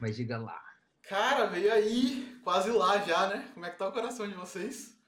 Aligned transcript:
Mas 0.00 0.16
diga 0.16 0.38
lá. 0.38 0.60
Cara, 1.02 1.46
veio 1.46 1.72
aí, 1.72 2.38
quase 2.42 2.70
lá 2.70 2.98
já, 3.04 3.28
né? 3.28 3.50
Como 3.52 3.66
é 3.66 3.70
que 3.70 3.78
tá 3.78 3.88
o 3.88 3.92
coração 3.92 4.26
de 4.28 4.34
vocês? 4.34 4.98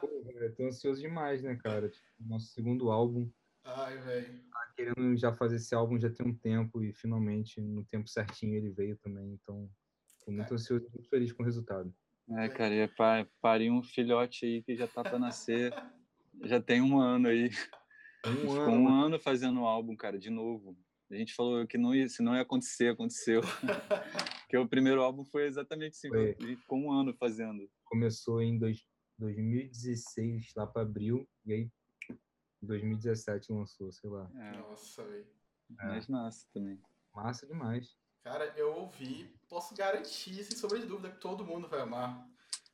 Pô, 0.00 0.22
velho, 0.24 0.54
tô 0.54 0.64
ansioso 0.64 1.00
demais, 1.00 1.42
né, 1.42 1.56
cara? 1.56 1.88
Tipo, 1.88 2.06
nosso 2.20 2.46
segundo 2.46 2.90
álbum. 2.90 3.30
Ai, 3.64 3.98
velho. 3.98 4.40
Tá 4.50 4.72
querendo 4.74 5.16
já 5.16 5.32
fazer 5.32 5.56
esse 5.56 5.74
álbum 5.74 5.98
já 6.00 6.10
tem 6.10 6.26
um 6.26 6.34
tempo 6.34 6.82
e 6.82 6.92
finalmente, 6.92 7.60
no 7.60 7.84
tempo 7.84 8.08
certinho, 8.08 8.56
ele 8.56 8.70
veio 8.70 8.96
também. 8.96 9.32
Então, 9.34 9.70
tô 10.24 10.32
muito 10.32 10.52
ansioso, 10.54 10.88
muito 10.92 11.08
feliz 11.08 11.32
com 11.32 11.42
o 11.42 11.46
resultado. 11.46 11.94
É, 12.30 12.48
cara, 12.48 12.74
e 12.74 12.88
pa- 12.88 13.26
parei 13.40 13.70
um 13.70 13.82
filhote 13.82 14.46
aí 14.46 14.62
que 14.62 14.74
já 14.76 14.86
tá 14.88 15.02
pra 15.02 15.18
nascer. 15.18 15.72
já 16.42 16.60
tem 16.60 16.80
um 16.80 16.98
ano 16.98 17.28
aí. 17.28 17.50
Um 18.26 18.48
Ficou 18.48 18.60
ano, 18.62 18.80
um 18.80 18.88
ano 18.88 19.20
fazendo 19.20 19.60
o 19.60 19.66
álbum, 19.66 19.94
cara, 19.96 20.18
de 20.18 20.30
novo. 20.30 20.76
A 21.10 21.16
gente 21.16 21.34
falou 21.34 21.66
que 21.66 21.76
não 21.76 21.94
ia, 21.94 22.08
se 22.08 22.22
não 22.22 22.34
ia 22.34 22.42
acontecer, 22.42 22.92
aconteceu. 22.92 23.40
Porque 24.42 24.56
o 24.56 24.68
primeiro 24.68 25.02
álbum 25.02 25.24
foi 25.24 25.46
exatamente 25.46 25.96
assim, 25.96 26.08
Foi. 26.08 26.36
a 26.38 26.46
gente 26.46 26.60
ficou 26.60 26.78
um 26.78 26.92
ano 26.92 27.12
fazendo. 27.14 27.68
começou 27.84 28.40
em 28.40 28.58
dois, 28.58 28.84
2016, 29.18 30.52
lá 30.56 30.66
para 30.66 30.82
abril, 30.82 31.28
e 31.44 31.52
aí 31.52 31.70
em 32.62 32.66
2017 32.66 33.52
lançou, 33.52 33.90
sei 33.92 34.08
lá. 34.08 34.30
É, 34.36 34.56
Nossa, 34.58 35.04
velho. 35.04 35.26
mas 35.68 36.06
massa 36.06 36.46
também. 36.52 36.80
Massa 37.14 37.46
demais. 37.46 37.96
Cara, 38.22 38.52
eu 38.56 38.74
ouvi, 38.74 39.32
posso 39.48 39.74
garantir, 39.74 40.44
sem 40.44 40.56
sombra 40.56 40.78
de 40.78 40.86
dúvida, 40.86 41.10
que 41.10 41.20
todo 41.20 41.44
mundo 41.44 41.68
vai 41.68 41.80
amar. 41.80 42.28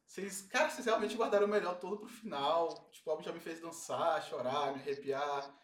Vocês, 0.06 0.42
cara, 0.42 0.70
vocês 0.70 0.86
realmente 0.86 1.16
guardaram 1.16 1.46
o 1.46 1.50
melhor 1.50 1.78
todo 1.78 1.98
pro 1.98 2.08
final. 2.08 2.88
Tipo, 2.90 3.10
o 3.10 3.12
álbum 3.12 3.22
já 3.24 3.32
me 3.32 3.40
fez 3.40 3.60
dançar, 3.60 4.22
chorar, 4.22 4.72
me 4.72 4.80
arrepiar. 4.80 5.54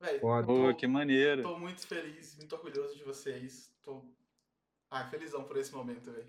Velho, 0.00 0.20
Foda. 0.20 0.46
Pô, 0.46 0.54
tô, 0.70 0.74
que 0.74 0.86
maneiro. 0.86 1.42
tô 1.42 1.58
muito 1.58 1.86
feliz, 1.86 2.34
muito 2.36 2.54
orgulhoso 2.54 2.96
de 2.96 3.04
vocês. 3.04 3.70
Tô. 3.82 4.02
Ai, 4.90 5.08
felizão 5.10 5.44
por 5.44 5.56
esse 5.58 5.72
momento, 5.74 6.10
velho. 6.10 6.28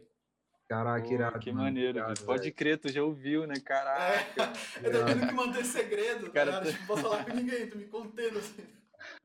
Caraca, 0.67 1.05
Pô, 1.07 1.13
irado. 1.13 1.39
que 1.39 1.51
mano. 1.51 1.63
maneiro. 1.65 1.97
Irado. 1.99 2.21
Pode 2.23 2.51
crer, 2.51 2.77
tu 2.77 2.89
já 2.89 3.01
ouviu, 3.03 3.47
né? 3.47 3.55
Caraca. 3.63 4.43
É, 4.43 4.51
eu 4.87 4.91
tô 4.91 5.05
tendo 5.05 5.27
que 5.27 5.33
manter 5.33 5.65
segredo, 5.65 6.25
tá 6.27 6.31
Cara, 6.33 6.51
tá- 6.59 6.65
Tipo, 6.65 6.79
não 6.79 6.87
posso 6.87 7.01
falar 7.01 7.25
com 7.25 7.33
ninguém, 7.33 7.69
tô 7.69 7.77
me 7.77 7.87
contendo 7.87 8.39
assim. 8.39 8.65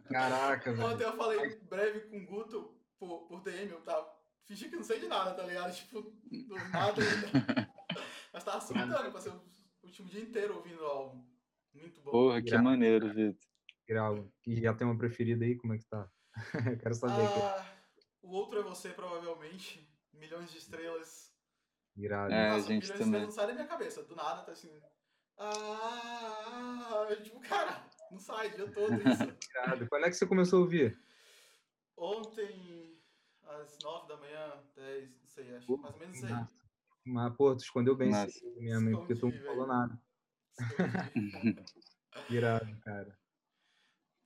Caraca, 0.09 0.73
velho. 0.73 0.89
Ontem 0.89 1.05
eu 1.05 1.17
falei 1.17 1.56
breve 1.69 2.01
com 2.09 2.19
o 2.19 2.27
Guto 2.27 2.75
por, 2.99 3.27
por 3.27 3.43
DM, 3.43 3.71
eu 3.73 3.81
tava. 3.81 4.15
Fingi 4.45 4.69
que 4.69 4.77
não 4.77 4.84
sei 4.84 5.01
de 5.01 5.09
nada, 5.09 5.34
tá 5.34 5.43
ligado? 5.43 5.75
Tipo, 5.75 6.03
do 6.03 6.55
nada 6.71 7.03
ainda. 7.03 7.69
Mas 8.33 8.45
tava 8.45 8.61
surtando, 8.61 9.12
passei 9.12 9.33
o 9.33 9.41
último 9.83 10.09
dia 10.09 10.21
inteiro 10.23 10.55
ouvindo 10.56 10.83
o 10.83 10.87
álbum. 10.87 11.25
Muito 11.75 12.01
bom. 12.01 12.11
Porra, 12.12 12.41
que 12.41 12.49
Irado, 12.49 12.62
maneiro, 12.65 13.09
Vitor. 13.12 13.34
Irado. 13.89 14.33
E 14.47 14.61
já 14.61 14.75
tem 14.75 14.87
uma 14.87 14.98
preferida 14.98 15.45
aí, 15.45 15.56
como 15.56 15.75
é 15.75 15.79
que 15.79 15.87
tá? 15.87 16.11
Quero 16.83 16.95
saber. 16.95 17.25
aqui. 17.25 17.39
Ah, 17.39 17.77
o 18.23 18.31
outro 18.31 18.61
é 18.61 18.62
você, 18.62 18.91
provavelmente. 18.91 19.89
Milhões 20.12 20.51
de 20.51 20.59
estrelas. 20.59 21.33
Irado. 21.97 22.33
É, 22.33 22.51
Nossa, 22.51 22.69
gente, 22.69 22.83
milhões 22.83 22.87
de 22.87 22.89
também. 22.89 23.05
estrelas 23.05 23.28
não 23.28 23.33
sai 23.33 23.47
da 23.47 23.53
minha 23.55 23.67
cabeça. 23.67 24.03
Do 24.03 24.17
nada, 24.17 24.43
tá 24.43 24.53
assim. 24.53 24.81
Ah, 25.39 27.06
tipo, 27.23 27.41
cara, 27.41 27.87
não 28.11 28.19
sai 28.19 28.48
o 28.48 28.56
dia 28.56 28.73
todo 28.73 28.95
isso. 28.95 29.23
Irado. 29.55 29.89
Quando 29.89 30.06
é 30.06 30.09
que 30.09 30.17
você 30.17 30.27
começou 30.27 30.59
a 30.59 30.62
ouvir? 30.62 30.98
Ontem, 31.97 33.00
às 33.43 33.78
9 33.83 34.09
da 34.09 34.17
manhã, 34.17 34.65
10, 34.75 35.21
não 35.21 35.28
sei, 35.28 35.56
acho 35.56 35.67
Pô, 35.67 35.77
mais 35.77 35.95
ou 35.95 36.00
menos 36.00 36.17
isso 36.17 36.27
aí. 36.27 36.47
Mas, 37.06 37.37
pô, 37.37 37.55
tu 37.55 37.61
escondeu 37.61 37.95
bem 37.95 38.11
isso 38.11 38.55
mesmo, 38.56 38.98
porque 38.98 39.15
tu 39.15 39.28
não 39.28 39.45
falou 39.45 39.67
nada. 39.67 40.03
Irado, 42.28 42.77
cara. 42.81 43.17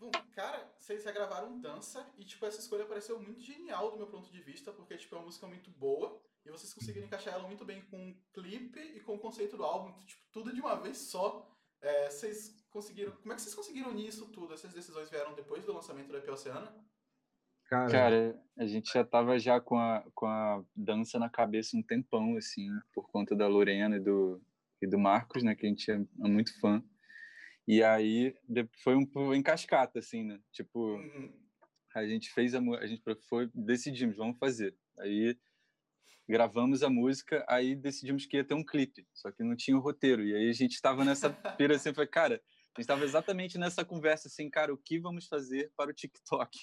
Bom, 0.01 0.11
cara, 0.33 0.67
vocês 0.79 1.05
regravaram 1.05 1.61
Dança 1.61 2.11
e, 2.17 2.25
tipo, 2.25 2.47
essa 2.47 2.59
escolha 2.59 2.87
pareceu 2.87 3.21
muito 3.21 3.43
genial 3.43 3.91
do 3.91 3.99
meu 3.99 4.07
ponto 4.07 4.33
de 4.33 4.41
vista, 4.41 4.73
porque, 4.73 4.97
tipo, 4.97 5.15
é 5.15 5.19
uma 5.19 5.27
música 5.27 5.47
muito 5.47 5.71
boa 5.73 6.19
e 6.43 6.51
vocês 6.51 6.73
conseguiram 6.73 7.07
encaixar 7.07 7.35
ela 7.35 7.47
muito 7.47 7.67
bem 7.67 7.83
com 7.83 8.11
o 8.11 8.15
clipe 8.33 8.81
e 8.81 9.01
com 9.01 9.17
o 9.17 9.19
conceito 9.19 9.59
do 9.59 9.63
álbum, 9.63 9.93
tipo, 10.07 10.23
tudo 10.33 10.55
de 10.55 10.61
uma 10.63 10.75
vez 10.75 10.97
só. 10.97 11.47
É, 11.83 12.09
vocês 12.09 12.65
conseguiram... 12.71 13.13
Como 13.13 13.31
é 13.31 13.37
que 13.37 13.43
vocês 13.43 13.55
conseguiram 13.55 13.91
unir 13.91 14.09
isso 14.09 14.27
tudo? 14.29 14.55
Essas 14.55 14.73
decisões 14.73 15.11
vieram 15.11 15.35
depois 15.35 15.67
do 15.67 15.75
lançamento 15.75 16.09
do 16.09 16.17
EP 16.17 16.29
Oceana? 16.31 16.75
Cara, 17.67 17.91
Cara, 17.91 18.43
a 18.59 18.67
gente 18.67 18.91
já 18.91 19.05
tava 19.05 19.39
já 19.39 19.61
com 19.61 19.79
a, 19.79 20.03
com 20.15 20.27
a 20.27 20.65
dança 20.75 21.19
na 21.19 21.29
cabeça 21.29 21.77
um 21.77 21.83
tempão, 21.83 22.39
assim, 22.39 22.69
por 22.95 23.07
conta 23.11 23.37
da 23.37 23.47
Lorena 23.47 23.97
e 23.97 24.01
do, 24.01 24.41
e 24.81 24.87
do 24.87 24.99
Marcos, 24.99 25.43
né, 25.43 25.55
que 25.55 25.67
a 25.67 25.69
gente 25.69 25.91
é 25.91 25.99
muito 26.17 26.59
fã. 26.59 26.83
E 27.71 27.85
aí 27.85 28.35
foi 28.83 28.97
um 28.97 29.33
em 29.33 29.41
cascata, 29.41 30.01
assim, 30.01 30.25
né? 30.25 30.41
Tipo, 30.51 30.97
Uhum. 30.97 31.33
a 31.95 32.05
gente 32.05 32.29
fez 32.33 32.53
a 32.53 32.59
a 32.59 32.87
gente 32.89 33.01
foi, 33.29 33.49
decidimos, 33.55 34.17
vamos 34.17 34.39
fazer. 34.39 34.77
Aí 34.99 35.39
gravamos 36.29 36.83
a 36.83 36.91
música, 36.91 37.45
aí 37.49 37.77
decidimos 37.77 38.27
que 38.27 38.39
ia 38.39 38.45
ter 38.45 38.55
um 38.55 38.65
clipe, 38.65 39.07
só 39.15 39.31
que 39.31 39.45
não 39.45 39.55
tinha 39.55 39.77
o 39.77 39.81
roteiro. 39.81 40.25
E 40.25 40.35
aí 40.35 40.51
a 40.51 40.53
gente 40.53 40.73
estava 40.73 41.05
nessa 41.05 41.31
pira 41.31 41.77
assim, 41.77 41.95
foi, 41.95 42.09
cara, 42.09 42.35
a 42.35 42.81
gente 42.81 42.81
estava 42.81 43.05
exatamente 43.05 43.57
nessa 43.57 43.85
conversa 43.85 44.27
assim, 44.27 44.51
cara, 44.51 44.75
o 44.75 44.77
que 44.77 44.99
vamos 44.99 45.29
fazer 45.29 45.73
para 45.77 45.93
o 45.93 45.95
TikTok? 45.95 46.59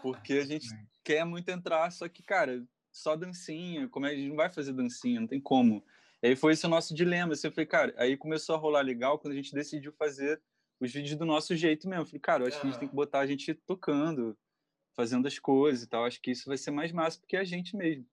Porque 0.00 0.32
a 0.32 0.46
gente 0.46 0.66
quer 1.04 1.26
muito 1.26 1.50
entrar, 1.50 1.90
só 1.90 2.08
que, 2.08 2.22
cara, 2.22 2.66
só 2.90 3.14
dancinha, 3.14 3.86
como 3.90 4.06
é, 4.06 4.12
a 4.12 4.16
gente 4.16 4.30
não 4.30 4.36
vai 4.36 4.48
fazer 4.48 4.72
dancinha, 4.72 5.20
não 5.20 5.28
tem 5.28 5.42
como. 5.42 5.84
E 6.22 6.28
aí 6.28 6.36
foi 6.36 6.52
esse 6.52 6.66
o 6.66 6.68
nosso 6.68 6.94
dilema, 6.94 7.32
assim, 7.32 7.46
eu 7.46 7.52
falei, 7.52 7.66
cara, 7.66 7.94
aí 7.96 8.16
começou 8.16 8.54
a 8.54 8.58
rolar 8.58 8.80
legal 8.80 9.18
quando 9.18 9.32
a 9.32 9.36
gente 9.36 9.54
decidiu 9.54 9.92
fazer 9.92 10.42
os 10.80 10.92
vídeos 10.92 11.16
do 11.16 11.24
nosso 11.24 11.54
jeito 11.54 11.88
mesmo. 11.88 12.02
Eu 12.02 12.06
falei, 12.06 12.20
cara, 12.20 12.42
eu 12.42 12.48
acho 12.48 12.60
que 12.60 12.66
a 12.66 12.70
gente 12.70 12.80
tem 12.80 12.88
que 12.88 12.94
botar 12.94 13.20
a 13.20 13.26
gente 13.26 13.54
tocando, 13.54 14.36
fazendo 14.96 15.28
as 15.28 15.38
coisas 15.38 15.84
e 15.84 15.88
tal. 15.88 16.04
Acho 16.04 16.20
que 16.20 16.32
isso 16.32 16.46
vai 16.46 16.56
ser 16.56 16.70
mais 16.70 16.92
massa 16.92 17.18
porque 17.20 17.36
é 17.36 17.40
a 17.40 17.44
gente 17.44 17.76
mesmo. 17.76 18.06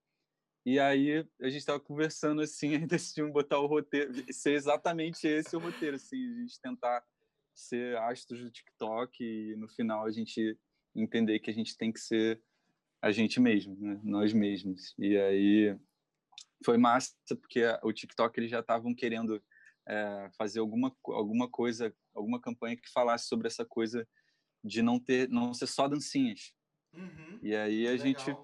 E 0.66 0.80
aí 0.80 1.26
a 1.42 1.50
gente 1.50 1.60
estava 1.60 1.80
conversando 1.80 2.42
assim, 2.42 2.74
e 2.74 2.86
decidimos 2.86 3.32
botar 3.32 3.60
o 3.60 3.68
roteiro, 3.68 4.12
ser 4.34 4.54
exatamente 4.54 5.28
esse 5.28 5.56
o 5.56 5.60
roteiro, 5.60 5.96
assim, 5.96 6.18
a 6.18 6.42
gente 6.42 6.60
tentar 6.60 7.04
ser 7.54 7.98
astros 7.98 8.42
do 8.42 8.52
TikTok 8.52 9.24
e 9.24 9.56
no 9.56 9.68
final 9.70 10.06
a 10.06 10.12
gente 10.12 10.58
entender 10.96 11.40
que 11.40 11.50
a 11.50 11.54
gente 11.54 11.78
tem 11.78 11.92
que 11.92 12.00
ser 12.00 12.42
a 13.02 13.12
gente 13.12 13.40
mesmo, 13.40 13.76
né? 13.80 14.00
nós 14.04 14.34
mesmos. 14.34 14.96
E 14.98 15.16
aí 15.18 15.78
foi 16.64 16.78
massa 16.78 17.14
porque 17.42 17.62
o 17.84 17.94
TikTok 17.94 18.40
eles 18.40 18.50
já 18.50 18.60
estavam 18.60 18.94
querendo 18.94 19.44
é, 19.88 20.30
fazer 20.38 20.60
alguma 20.60 20.96
alguma 21.06 21.50
coisa, 21.50 21.94
alguma 22.14 22.40
campanha 22.40 22.76
que 22.76 22.92
falasse 22.92 23.28
sobre 23.28 23.48
essa 23.48 23.66
coisa 23.66 24.08
de 24.64 24.82
não 24.82 25.00
ter, 25.00 25.30
não 25.30 25.54
ser 25.54 25.68
só 25.68 25.88
dancinhas. 25.88 26.54
Uhum. 26.94 27.40
E 27.42 27.56
aí 27.56 27.88
a 27.88 27.92
Legal. 27.92 28.06
gente 28.06 28.36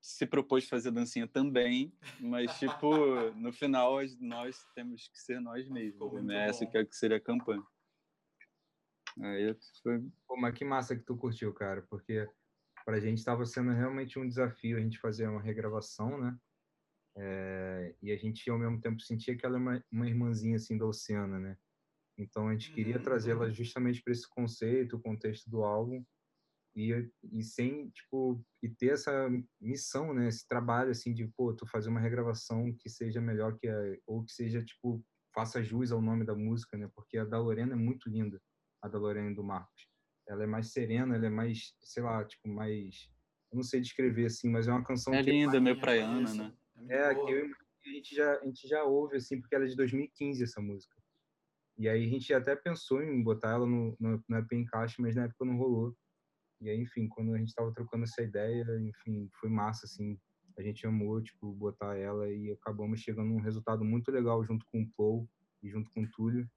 se 0.00 0.26
propôs 0.26 0.68
fazer 0.68 0.90
dancinha 0.90 1.26
também, 1.26 1.92
mas 2.20 2.56
tipo, 2.58 2.88
no 3.36 3.52
final 3.52 3.96
nós 4.20 4.64
temos 4.74 5.08
que 5.08 5.18
ser 5.18 5.40
nós 5.40 5.68
mesmos. 5.68 6.24
Né? 6.24 6.48
Essa 6.48 6.66
que 6.66 6.78
é 6.78 6.84
que 6.84 6.94
seria 6.94 7.16
a 7.16 7.20
campanha. 7.20 7.62
Aí 9.20 9.56
foi 9.82 10.00
Pô, 10.26 10.36
mas 10.36 10.54
que 10.54 10.64
massa 10.64 10.96
que 10.96 11.02
tu 11.02 11.16
curtiu, 11.16 11.52
cara, 11.52 11.82
porque 11.90 12.28
pra 12.84 13.00
gente 13.00 13.18
estava 13.18 13.44
sendo 13.44 13.72
realmente 13.72 14.18
um 14.18 14.28
desafio 14.28 14.76
a 14.76 14.80
gente 14.80 14.98
fazer 14.98 15.28
uma 15.28 15.42
regravação, 15.42 16.20
né? 16.20 16.38
É, 17.20 17.96
e 18.00 18.12
a 18.12 18.16
gente 18.16 18.48
ao 18.48 18.58
mesmo 18.58 18.80
tempo 18.80 19.00
sentia 19.00 19.36
que 19.36 19.44
ela 19.44 19.56
é 19.56 19.60
uma, 19.60 19.84
uma 19.90 20.08
irmãzinha 20.08 20.54
assim 20.56 20.78
da 20.78 20.86
Oceana, 20.86 21.38
né? 21.40 21.58
Então 22.16 22.48
a 22.48 22.52
gente 22.52 22.72
queria 22.72 22.96
Uhum. 22.96 23.02
trazê-la 23.02 23.50
justamente 23.50 24.00
para 24.02 24.12
esse 24.12 24.28
conceito, 24.28 24.96
o 24.96 25.00
contexto 25.00 25.50
do 25.50 25.64
álbum 25.64 26.04
e, 26.76 27.10
e 27.32 27.42
sem 27.42 27.90
tipo 27.90 28.44
e 28.62 28.68
ter 28.68 28.92
essa 28.92 29.28
missão, 29.60 30.14
né? 30.14 30.28
Esse 30.28 30.46
trabalho 30.46 30.90
assim 30.92 31.12
de 31.12 31.26
pô, 31.36 31.52
tu 31.52 31.66
fazer 31.66 31.88
uma 31.88 32.00
regravação 32.00 32.72
que 32.78 32.88
seja 32.88 33.20
melhor 33.20 33.58
que 33.58 33.66
a 33.68 33.96
ou 34.06 34.24
que 34.24 34.32
seja 34.32 34.64
tipo 34.64 35.04
faça 35.34 35.62
jus 35.62 35.90
ao 35.90 36.00
nome 36.00 36.24
da 36.24 36.36
música, 36.36 36.76
né? 36.76 36.88
Porque 36.94 37.18
a 37.18 37.24
da 37.24 37.38
Lorena 37.38 37.72
é 37.72 37.76
muito 37.76 38.08
linda, 38.08 38.40
a 38.80 38.88
da 38.88 38.98
Lorena 38.98 39.30
e 39.30 39.34
do 39.34 39.42
Marcos. 39.42 39.88
Ela 40.28 40.44
é 40.44 40.46
mais 40.46 40.72
serena, 40.72 41.16
ela 41.16 41.26
é 41.26 41.30
mais, 41.30 41.74
sei 41.80 42.02
lá, 42.02 42.24
tipo 42.24 42.48
mais 42.48 43.10
eu 43.50 43.56
não 43.56 43.62
sei 43.62 43.80
descrever 43.80 44.26
assim, 44.26 44.48
mas 44.50 44.68
é 44.68 44.70
uma 44.72 44.84
canção 44.84 45.14
é 45.14 45.22
que 45.22 45.30
linda, 45.32 45.58
meio 45.60 45.80
Marquinhos, 45.80 45.80
praiana, 45.80 46.34
né? 46.34 46.52
É, 46.88 47.14
boa. 47.14 47.26
que 47.26 47.32
eu, 47.32 47.46
a 47.86 47.88
gente 47.90 48.14
já 48.14 48.34
a 48.34 48.44
gente 48.44 48.68
já 48.68 48.84
ouve 48.84 49.16
assim 49.16 49.40
porque 49.40 49.54
ela 49.54 49.64
é 49.64 49.68
de 49.68 49.76
2015 49.76 50.42
essa 50.42 50.60
música. 50.60 50.94
E 51.76 51.88
aí 51.88 52.04
a 52.04 52.08
gente 52.08 52.32
até 52.34 52.56
pensou 52.56 53.02
em 53.02 53.22
botar 53.22 53.50
ela 53.50 53.66
no 53.66 53.96
no, 53.98 54.22
no 54.28 54.36
EP 54.38 54.52
Encaixe, 54.52 55.00
mas 55.00 55.14
na 55.14 55.24
época 55.24 55.44
não 55.44 55.56
rolou. 55.56 55.96
E 56.60 56.68
aí, 56.68 56.80
enfim, 56.80 57.08
quando 57.08 57.34
a 57.34 57.38
gente 57.38 57.54
tava 57.54 57.72
trocando 57.72 58.04
essa 58.04 58.22
ideia, 58.22 58.64
enfim, 58.80 59.28
foi 59.40 59.48
massa 59.48 59.86
assim. 59.86 60.18
A 60.58 60.62
gente 60.62 60.84
amou, 60.86 61.22
tipo, 61.22 61.52
botar 61.52 61.96
ela 61.96 62.28
e 62.32 62.50
acabamos 62.50 63.00
chegando 63.00 63.28
num 63.28 63.40
resultado 63.40 63.84
muito 63.84 64.10
legal 64.10 64.44
junto 64.44 64.66
com 64.66 64.82
o 64.82 64.90
Paul 64.96 65.28
e 65.62 65.70
junto 65.70 65.88
com 65.92 66.02
o 66.02 66.10
Túlio. 66.10 66.48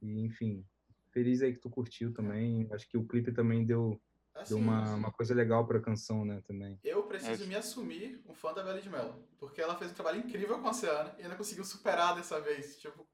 E 0.00 0.20
enfim, 0.24 0.64
feliz 1.12 1.42
aí 1.42 1.52
que 1.52 1.60
tu 1.60 1.68
curtiu 1.68 2.14
também. 2.14 2.66
Acho 2.72 2.88
que 2.88 2.96
o 2.96 3.06
clipe 3.06 3.30
também 3.30 3.66
deu 3.66 4.00
Assim, 4.34 4.54
deu 4.54 4.62
uma, 4.62 4.94
uma 4.94 5.12
coisa 5.12 5.34
legal 5.34 5.66
pra 5.66 5.78
canção, 5.80 6.24
né, 6.24 6.40
também. 6.46 6.78
Eu 6.82 7.02
preciso 7.04 7.44
É. 7.44 7.46
me 7.46 7.54
assumir 7.54 8.20
um 8.26 8.34
fã 8.34 8.52
da 8.54 8.62
Bela 8.62 8.80
de 8.80 8.88
Mello, 8.88 9.22
porque 9.38 9.60
ela 9.60 9.76
fez 9.76 9.90
um 9.90 9.94
trabalho 9.94 10.18
incrível 10.20 10.58
com 10.58 10.66
a 10.66 10.70
Oceana 10.70 11.14
e 11.18 11.22
ainda 11.22 11.36
conseguiu 11.36 11.64
superar 11.64 12.14
dessa 12.14 12.40
vez. 12.40 12.78
Tipo, 12.80 13.06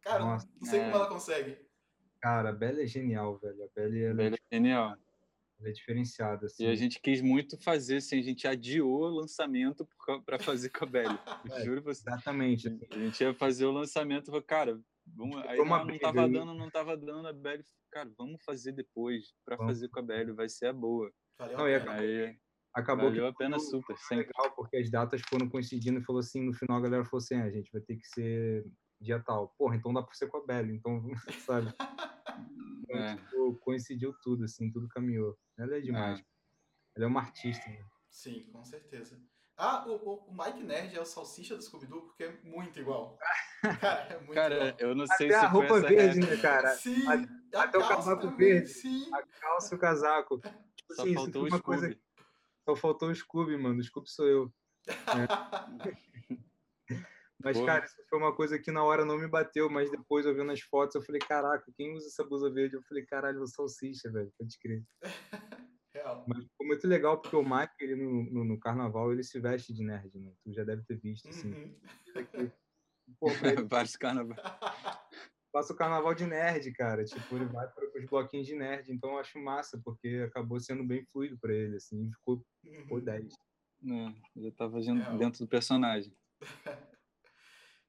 cara, 0.00 0.20
Nossa, 0.24 0.48
não 0.58 0.66
sei 0.68 0.80
é. 0.80 0.84
como 0.84 0.96
ela 0.96 1.08
consegue. 1.08 1.58
Cara, 2.20 2.48
a 2.48 2.52
Bela 2.52 2.80
é 2.82 2.86
genial, 2.86 3.36
velho. 3.38 3.64
A 3.64 3.68
Bela 3.74 3.96
é 3.96 4.14
Bela 4.14 4.36
é 4.36 4.54
genial. 4.56 4.96
Ela 5.58 5.68
é 5.68 5.72
diferenciada, 5.72 6.46
assim. 6.46 6.64
E 6.64 6.66
a 6.68 6.74
gente 6.74 7.00
quis 7.00 7.20
muito 7.22 7.56
fazer, 7.62 7.96
assim, 7.98 8.18
a 8.18 8.22
gente 8.22 8.46
adiou 8.48 9.02
o 9.02 9.08
lançamento 9.20 9.86
para 10.24 10.38
fazer 10.38 10.70
com 10.70 10.84
a 10.84 10.88
Belly. 10.88 11.18
É, 11.60 11.64
Juro 11.64 11.82
pra 11.82 11.94
você. 11.94 12.00
Exatamente. 12.08 12.68
assim. 12.68 12.80
A 12.90 12.98
gente 12.98 13.20
ia 13.22 13.34
fazer 13.34 13.66
o 13.66 13.70
lançamento, 13.72 14.26
falou, 14.26 14.42
cara, 14.42 14.80
vamos... 15.06 15.36
aí 15.46 15.60
uma 15.60 15.78
não, 15.78 15.86
não 15.86 15.98
tava 15.98 16.24
aí. 16.24 16.32
dando, 16.32 16.54
não 16.54 16.70
tava 16.70 16.96
dando, 16.96 17.28
a 17.28 17.32
Belly, 17.32 17.64
cara, 17.96 18.12
vamos 18.18 18.42
fazer 18.44 18.72
depois, 18.72 19.32
para 19.44 19.56
fazer 19.56 19.88
com 19.88 20.00
a 20.00 20.02
Belly, 20.02 20.32
vai 20.32 20.48
ser 20.50 20.66
a 20.66 20.72
boa. 20.72 21.10
Valeu 21.38 21.56
Não, 21.58 21.64
a 21.64 21.80
pena. 21.80 21.92
Aí 21.92 22.38
Acabou 22.74 23.06
valeu 23.06 23.22
que 23.24 23.28
a 23.30 23.32
pena 23.32 23.56
foi 23.58 23.66
super, 23.70 23.96
sempre. 23.96 24.26
legal, 24.26 24.54
porque 24.54 24.76
as 24.76 24.90
datas 24.90 25.22
foram 25.30 25.48
coincidindo 25.48 25.98
e 25.98 26.04
falou 26.04 26.20
assim, 26.20 26.42
no 26.42 26.52
final 26.52 26.76
a 26.76 26.80
galera 26.82 27.04
falou 27.06 27.22
assim, 27.22 27.36
"Ah, 27.36 27.44
a 27.44 27.50
gente 27.50 27.72
vai 27.72 27.80
ter 27.80 27.96
que 27.96 28.06
ser 28.06 28.66
dia 29.00 29.18
tal. 29.22 29.48
Porra, 29.56 29.76
então 29.76 29.94
dá 29.94 30.02
pra 30.02 30.14
ser 30.14 30.26
com 30.28 30.36
a 30.36 30.44
Belly, 30.46 30.74
então, 30.74 31.02
sabe? 31.50 31.72
Então, 32.88 33.00
É. 33.00 33.16
tipo, 33.16 33.56
coincidiu 33.62 34.14
tudo, 34.22 34.44
assim, 34.44 34.70
tudo 34.70 34.86
caminhou. 34.88 35.36
Ela 35.58 35.78
é 35.78 35.80
demais. 35.80 36.22
Ela 36.94 37.06
é 37.06 37.08
uma 37.08 37.20
artista, 37.20 37.68
né? 37.68 37.82
Sim, 38.10 38.44
com 38.52 38.62
certeza. 38.62 39.18
Ah, 39.56 39.84
o, 39.88 39.94
o- 40.28 40.32
Mike 40.32 40.62
Nerd 40.62 40.94
é 40.94 41.00
o 41.00 41.04
salsicha 41.06 41.56
do 41.56 41.62
Scooby-Doo 41.62 42.02
porque 42.02 42.24
é 42.24 42.32
muito 42.44 42.78
igual. 42.78 43.18
Cara, 43.80 44.12
é 44.14 44.18
muito 44.18 44.34
Cara, 44.34 44.54
igual. 44.68 44.76
eu 44.78 44.94
não 44.94 45.06
sei 45.06 45.28
Até 45.28 45.38
se 45.40 45.44
a 45.46 45.50
foi 45.50 45.60
roupa 45.60 45.78
essa 45.78 45.88
verde, 45.88 46.20
né, 46.20 46.36
cara? 46.36 46.68
Sim, 46.68 47.08
a 47.08 47.16
até 47.54 47.78
o 47.78 47.88
casaco 47.88 48.22
também, 48.22 48.36
verde. 48.36 48.68
Sim. 48.68 49.08
A 49.14 49.22
calça 49.22 49.74
e 49.74 49.76
o 49.76 49.80
casaco. 49.80 50.40
Tipo 50.76 50.94
Só 50.94 51.02
assim, 51.02 51.12
isso 51.12 51.22
faltou 51.22 51.42
foi 51.42 51.50
o 51.50 51.54
uma 51.54 51.62
coisa... 51.62 51.86
Scooby. 51.86 52.06
Só 52.64 52.76
faltou 52.76 53.10
o 53.10 53.14
Scooby, 53.14 53.56
mano. 53.56 53.80
O 53.80 53.84
Scooby 53.84 54.10
sou 54.10 54.26
eu. 54.26 54.52
Mas, 57.42 57.56
Porra. 57.58 57.74
cara, 57.74 57.84
isso 57.84 57.96
foi 58.08 58.18
uma 58.18 58.34
coisa 58.34 58.58
que 58.58 58.72
na 58.72 58.82
hora 58.82 59.04
não 59.04 59.18
me 59.18 59.28
bateu, 59.28 59.68
mas 59.68 59.90
depois 59.90 60.24
eu 60.24 60.34
vendo 60.34 60.50
as 60.50 60.60
fotos, 60.62 60.94
eu 60.96 61.02
falei, 61.02 61.20
caraca, 61.20 61.70
quem 61.76 61.94
usa 61.94 62.08
essa 62.08 62.24
blusa 62.24 62.50
verde? 62.50 62.74
Eu 62.74 62.82
falei, 62.82 63.04
caralho, 63.04 63.42
o 63.42 63.46
salsicha, 63.46 64.10
velho, 64.10 64.32
pode 64.38 64.58
crer. 64.58 64.82
Real. 65.94 66.24
Mas 66.26 66.44
ficou 66.44 66.66
muito 66.66 66.86
legal, 66.88 67.20
porque 67.20 67.36
o 67.36 67.42
Mike, 67.42 67.74
ele 67.80 67.96
no, 67.96 68.24
no, 68.24 68.44
no 68.44 68.60
carnaval, 68.60 69.12
ele 69.12 69.22
se 69.22 69.38
veste 69.40 69.72
de 69.72 69.82
nerd, 69.82 70.18
né? 70.18 70.32
Tu 70.42 70.52
já 70.52 70.64
deve 70.64 70.82
ter 70.82 70.96
visto, 70.98 71.28
assim. 71.28 71.52
Uhum. 71.52 72.50
Pô, 73.18 73.30
ele, 73.30 73.62
Vários 73.68 73.96
carnavais. 73.96 74.40
Passa 75.56 75.72
o 75.72 75.76
carnaval 75.76 76.14
de 76.14 76.26
nerd, 76.26 76.70
cara. 76.74 77.02
Tipo, 77.02 77.34
ele 77.34 77.46
vai 77.46 77.66
para 77.66 77.86
os 77.98 78.04
bloquinhos 78.04 78.46
de 78.46 78.54
nerd, 78.54 78.92
então 78.92 79.12
eu 79.12 79.18
acho 79.18 79.38
massa, 79.38 79.80
porque 79.82 80.22
acabou 80.28 80.60
sendo 80.60 80.84
bem 80.84 81.02
fluido 81.06 81.38
pra 81.38 81.50
ele, 81.50 81.76
assim, 81.76 82.12
ficou, 82.12 82.44
ficou 82.62 82.98
Uhum. 82.98 83.04
10. 83.04 83.32
Não, 83.80 84.14
já 84.36 84.52
tava 84.52 84.76
agindo 84.76 85.00
Real. 85.02 85.16
dentro 85.16 85.38
do 85.42 85.48
personagem. 85.48 86.14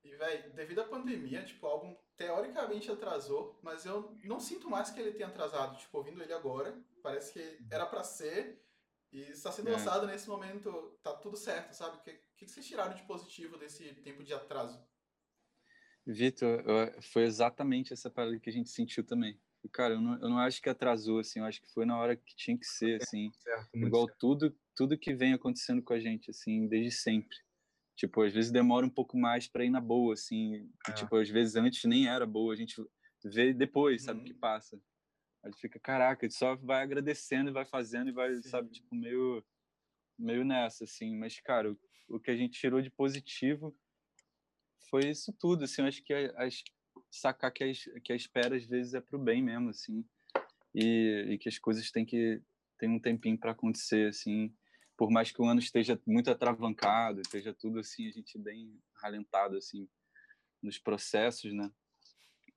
E, 0.01 0.15
velho, 0.15 0.53
devido 0.53 0.79
à 0.79 0.85
pandemia, 0.85 1.43
tipo, 1.43 1.65
o 1.65 1.69
álbum 1.69 1.97
teoricamente 2.15 2.89
atrasou, 2.89 3.59
mas 3.61 3.85
eu 3.85 4.17
não 4.23 4.39
sinto 4.39 4.69
mais 4.69 4.89
que 4.89 5.01
ele 5.01 5.11
tenha 5.11 5.27
atrasado. 5.27 5.77
Tipo, 5.77 5.97
ouvindo 5.97 6.23
ele 6.23 6.31
agora, 6.31 6.81
parece 7.03 7.33
que 7.33 7.59
era 7.69 7.85
pra 7.85 8.05
ser 8.05 8.63
e 9.11 9.19
está 9.23 9.51
sendo 9.51 9.67
É. 9.67 9.73
lançado 9.73 10.07
nesse 10.07 10.29
momento, 10.29 10.97
tá 11.03 11.13
tudo 11.13 11.35
certo, 11.35 11.73
sabe? 11.73 11.97
O 11.97 11.99
que, 12.03 12.13
que, 12.37 12.45
que 12.45 12.47
vocês 12.49 12.65
tiraram 12.65 12.95
de 12.95 13.03
positivo 13.03 13.57
desse 13.57 13.95
tempo 13.95 14.23
de 14.23 14.33
atraso? 14.33 14.81
Vitor, 16.07 16.63
foi 17.01 17.23
exatamente 17.23 17.91
essa 17.91 18.09
parada 18.09 18.39
que 18.39 18.49
a 18.49 18.53
gente 18.53 18.69
sentiu 18.69 19.03
também. 19.03 19.37
Cara, 19.73 19.95
eu 19.95 20.01
não, 20.01 20.13
eu 20.13 20.29
não 20.29 20.37
acho 20.39 20.61
que 20.61 20.69
atrasou, 20.69 21.19
assim, 21.19 21.39
eu 21.39 21.45
acho 21.45 21.61
que 21.61 21.69
foi 21.73 21.85
na 21.85 21.97
hora 21.99 22.15
que 22.15 22.33
tinha 22.35 22.57
que 22.57 22.65
ser, 22.65 23.01
assim. 23.01 23.29
Certo, 23.33 23.69
Igual 23.73 24.05
certo. 24.07 24.19
tudo, 24.19 24.57
tudo 24.75 24.97
que 24.97 25.13
vem 25.13 25.33
acontecendo 25.33 25.83
com 25.83 25.93
a 25.93 25.99
gente, 25.99 26.29
assim, 26.31 26.67
desde 26.67 26.91
sempre. 26.91 27.35
Tipo, 27.97 28.21
às 28.21 28.33
vezes 28.33 28.51
demora 28.51 28.85
um 28.85 28.89
pouco 28.89 29.17
mais 29.17 29.47
para 29.47 29.65
ir 29.65 29.69
na 29.69 29.81
boa, 29.81 30.13
assim. 30.13 30.71
É. 30.87 30.93
Tipo, 30.93 31.17
às 31.17 31.29
vezes 31.29 31.55
antes 31.57 31.83
nem 31.83 32.07
era 32.07 32.25
boa, 32.25 32.53
a 32.53 32.55
gente 32.55 32.75
vê 33.25 33.53
depois, 33.53 34.03
sabe, 34.03 34.21
o 34.21 34.23
que 34.23 34.33
Uhum. 34.33 34.39
passa. 34.39 34.79
A 35.43 35.49
gente 35.49 35.59
fica, 35.59 35.79
caraca, 35.79 36.25
a 36.25 36.29
gente 36.29 36.37
só 36.37 36.55
vai 36.55 36.81
agradecendo 36.83 37.49
e 37.49 37.53
vai 37.53 37.65
fazendo 37.65 38.09
e 38.09 38.13
vai, 38.13 38.33
Sim. 38.35 38.49
sabe, 38.49 38.69
tipo, 38.69 38.95
meio, 38.95 39.43
meio 40.17 40.45
nessa, 40.45 40.85
assim. 40.85 41.17
Mas, 41.17 41.39
cara, 41.41 41.71
o, 41.71 41.77
o 42.09 42.19
que 42.19 42.31
a 42.31 42.35
gente 42.37 42.57
tirou 42.57 42.81
de 42.81 42.89
positivo 42.89 43.75
foi 44.89 45.09
isso 45.09 45.33
tudo, 45.39 45.63
assim. 45.65 45.81
Eu 45.81 45.87
acho 45.87 46.03
que 46.03 46.13
a, 46.13 46.43
as, 46.43 46.63
sacar 47.11 47.51
que 47.51 47.63
a, 47.63 47.99
que 48.01 48.13
a 48.13 48.15
espera, 48.15 48.55
às 48.55 48.65
vezes, 48.65 48.93
é 48.93 49.01
pro 49.01 49.19
bem 49.19 49.41
mesmo, 49.41 49.69
assim. 49.69 50.05
E, 50.73 51.25
e 51.31 51.37
que 51.37 51.49
as 51.49 51.57
coisas 51.57 51.89
têm 51.91 52.05
que 52.05 52.41
tem 52.77 52.89
um 52.89 52.99
tempinho 52.99 53.37
para 53.37 53.51
acontecer, 53.51 54.09
assim. 54.09 54.53
Por 54.95 55.09
mais 55.11 55.31
que 55.31 55.41
o 55.41 55.45
ano 55.45 55.59
esteja 55.59 55.99
muito 56.05 56.29
atravancado, 56.29 57.21
esteja 57.21 57.53
tudo 57.53 57.79
assim, 57.79 58.07
a 58.07 58.11
gente 58.11 58.37
bem 58.37 58.79
ralentado, 58.95 59.57
assim, 59.57 59.87
nos 60.61 60.77
processos, 60.79 61.53
né? 61.53 61.71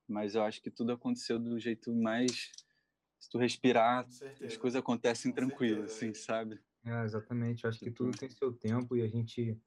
Mas 0.09 0.35
eu 0.35 0.43
acho 0.43 0.61
que 0.61 0.71
tudo 0.71 0.93
aconteceu 0.93 1.39
do 1.39 1.59
jeito 1.59 1.95
mais. 1.95 2.51
Se 3.19 3.29
tu 3.31 3.39
respirar, 3.39 4.07
as 4.45 4.57
coisas 4.57 4.79
acontecem 4.81 5.31
Com 5.31 5.37
tranquilo, 5.37 5.87
certeza, 5.87 5.95
assim, 5.95 6.07
velho. 6.13 6.25
sabe? 6.25 6.61
É, 6.85 7.05
exatamente. 7.05 7.65
Eu 7.65 7.71
acho 7.71 7.79
que 7.79 7.85
Tipo- 7.87 8.05
tudo 8.05 8.19
tem 8.19 8.31
seu 8.31 8.53
tempo 8.53 8.97
e 8.97 9.03
a 9.03 9.09
gente, 9.09 9.59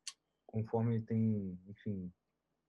conforme 0.47 0.99
tem, 1.01 1.57
enfim, 1.67 2.11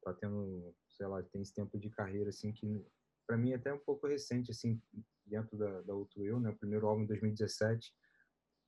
tá 0.04 0.14
tendo, 0.14 0.74
sei 0.88 1.06
lá, 1.06 1.22
tem 1.22 1.42
esse 1.42 1.54
tempo 1.54 1.78
de 1.78 1.90
carreira, 1.90 2.30
assim, 2.30 2.52
que 2.52 2.84
para 3.26 3.36
mim 3.36 3.52
é 3.52 3.56
até 3.56 3.72
um 3.72 3.78
pouco 3.78 4.06
recente, 4.06 4.50
assim, 4.50 4.80
dentro 5.24 5.56
da, 5.56 5.80
da 5.82 5.94
Outro 5.94 6.22
Eu, 6.22 6.38
né? 6.38 6.50
O 6.50 6.56
primeiro 6.56 6.86
álbum 6.86 7.02
em 7.02 7.06
2017. 7.06 7.92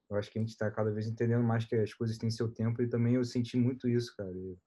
Eu 0.09 0.17
acho 0.17 0.31
que 0.31 0.38
a 0.38 0.43
gente 0.43 0.50
está 0.50 0.71
cada 0.71 0.91
vez 0.91 1.06
entendendo 1.06 1.44
mais 1.44 1.65
que 1.65 1.75
as 1.75 1.93
coisas 1.93 2.17
têm 2.17 2.31
seu 2.31 2.53
tempo 2.53 2.81
e 2.81 2.88
também 2.88 3.15
eu 3.15 3.25
senti 3.25 3.56
muito 3.56 3.88
isso, 3.88 4.15
cara. 4.17 4.31
Eu, 4.31 4.59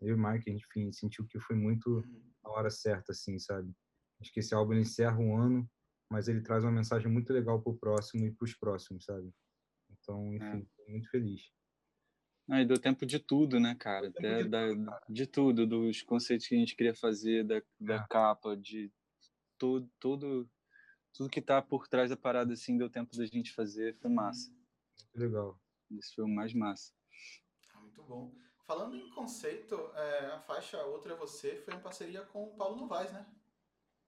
eu 0.00 0.08
e 0.08 0.12
o 0.12 0.18
Mike, 0.18 0.50
a 0.50 0.52
gente, 0.52 0.66
enfim, 0.66 0.92
sentiu 0.92 1.26
que 1.26 1.38
foi 1.38 1.54
muito 1.54 2.02
na 2.42 2.50
hora 2.50 2.70
certa, 2.70 3.12
assim, 3.12 3.38
sabe? 3.38 3.72
Acho 4.20 4.32
que 4.32 4.40
esse 4.40 4.54
álbum 4.54 4.74
encerra 4.74 5.18
um 5.18 5.36
ano, 5.36 5.68
mas 6.10 6.28
ele 6.28 6.40
traz 6.40 6.64
uma 6.64 6.72
mensagem 6.72 7.10
muito 7.10 7.32
legal 7.32 7.60
pro 7.60 7.76
próximo 7.76 8.24
e 8.24 8.32
pros 8.32 8.54
próximos, 8.54 9.04
sabe? 9.04 9.30
Então, 9.90 10.34
enfim, 10.34 10.66
tô 10.76 10.90
muito 10.90 11.10
feliz. 11.10 11.42
Ah, 12.48 12.60
e 12.62 12.64
deu 12.64 12.78
tempo 12.78 13.04
de 13.04 13.18
tudo, 13.18 13.58
né, 13.58 13.74
cara? 13.74 14.08
Até 14.08 14.44
de 14.44 14.48
da, 14.48 15.00
de 15.08 15.26
tudo, 15.26 15.66
dos 15.66 16.02
conceitos 16.02 16.46
que 16.46 16.54
a 16.54 16.58
gente 16.58 16.76
queria 16.76 16.94
fazer, 16.94 17.44
da, 17.44 17.60
da 17.80 17.96
É. 17.96 18.06
capa, 18.08 18.56
de 18.56 18.92
tudo, 19.58 19.90
tudo, 19.98 20.50
tudo 21.12 21.30
que 21.30 21.42
tá 21.42 21.60
por 21.60 21.88
trás 21.88 22.10
da 22.10 22.16
parada, 22.16 22.52
assim, 22.52 22.78
deu 22.78 22.88
tempo 22.88 23.16
da 23.16 23.26
gente 23.26 23.52
fazer, 23.52 23.94
foi 23.96 24.10
massa. 24.10 24.50
Muito 24.50 25.18
legal. 25.18 25.60
Isso 25.90 26.14
foi 26.14 26.24
o 26.24 26.28
mais 26.28 26.54
massa. 26.54 26.92
Ah, 27.74 27.80
muito 27.80 28.02
bom. 28.04 28.32
Falando 28.64 28.96
em 28.96 29.10
conceito, 29.10 29.74
é, 29.94 30.26
a 30.26 30.40
faixa 30.40 30.82
Outra 30.84 31.14
é 31.14 31.16
Você 31.16 31.56
foi 31.56 31.74
em 31.74 31.80
parceria 31.80 32.22
com 32.22 32.44
o 32.44 32.56
Paulo 32.56 32.76
Novaes, 32.76 33.12
né? 33.12 33.26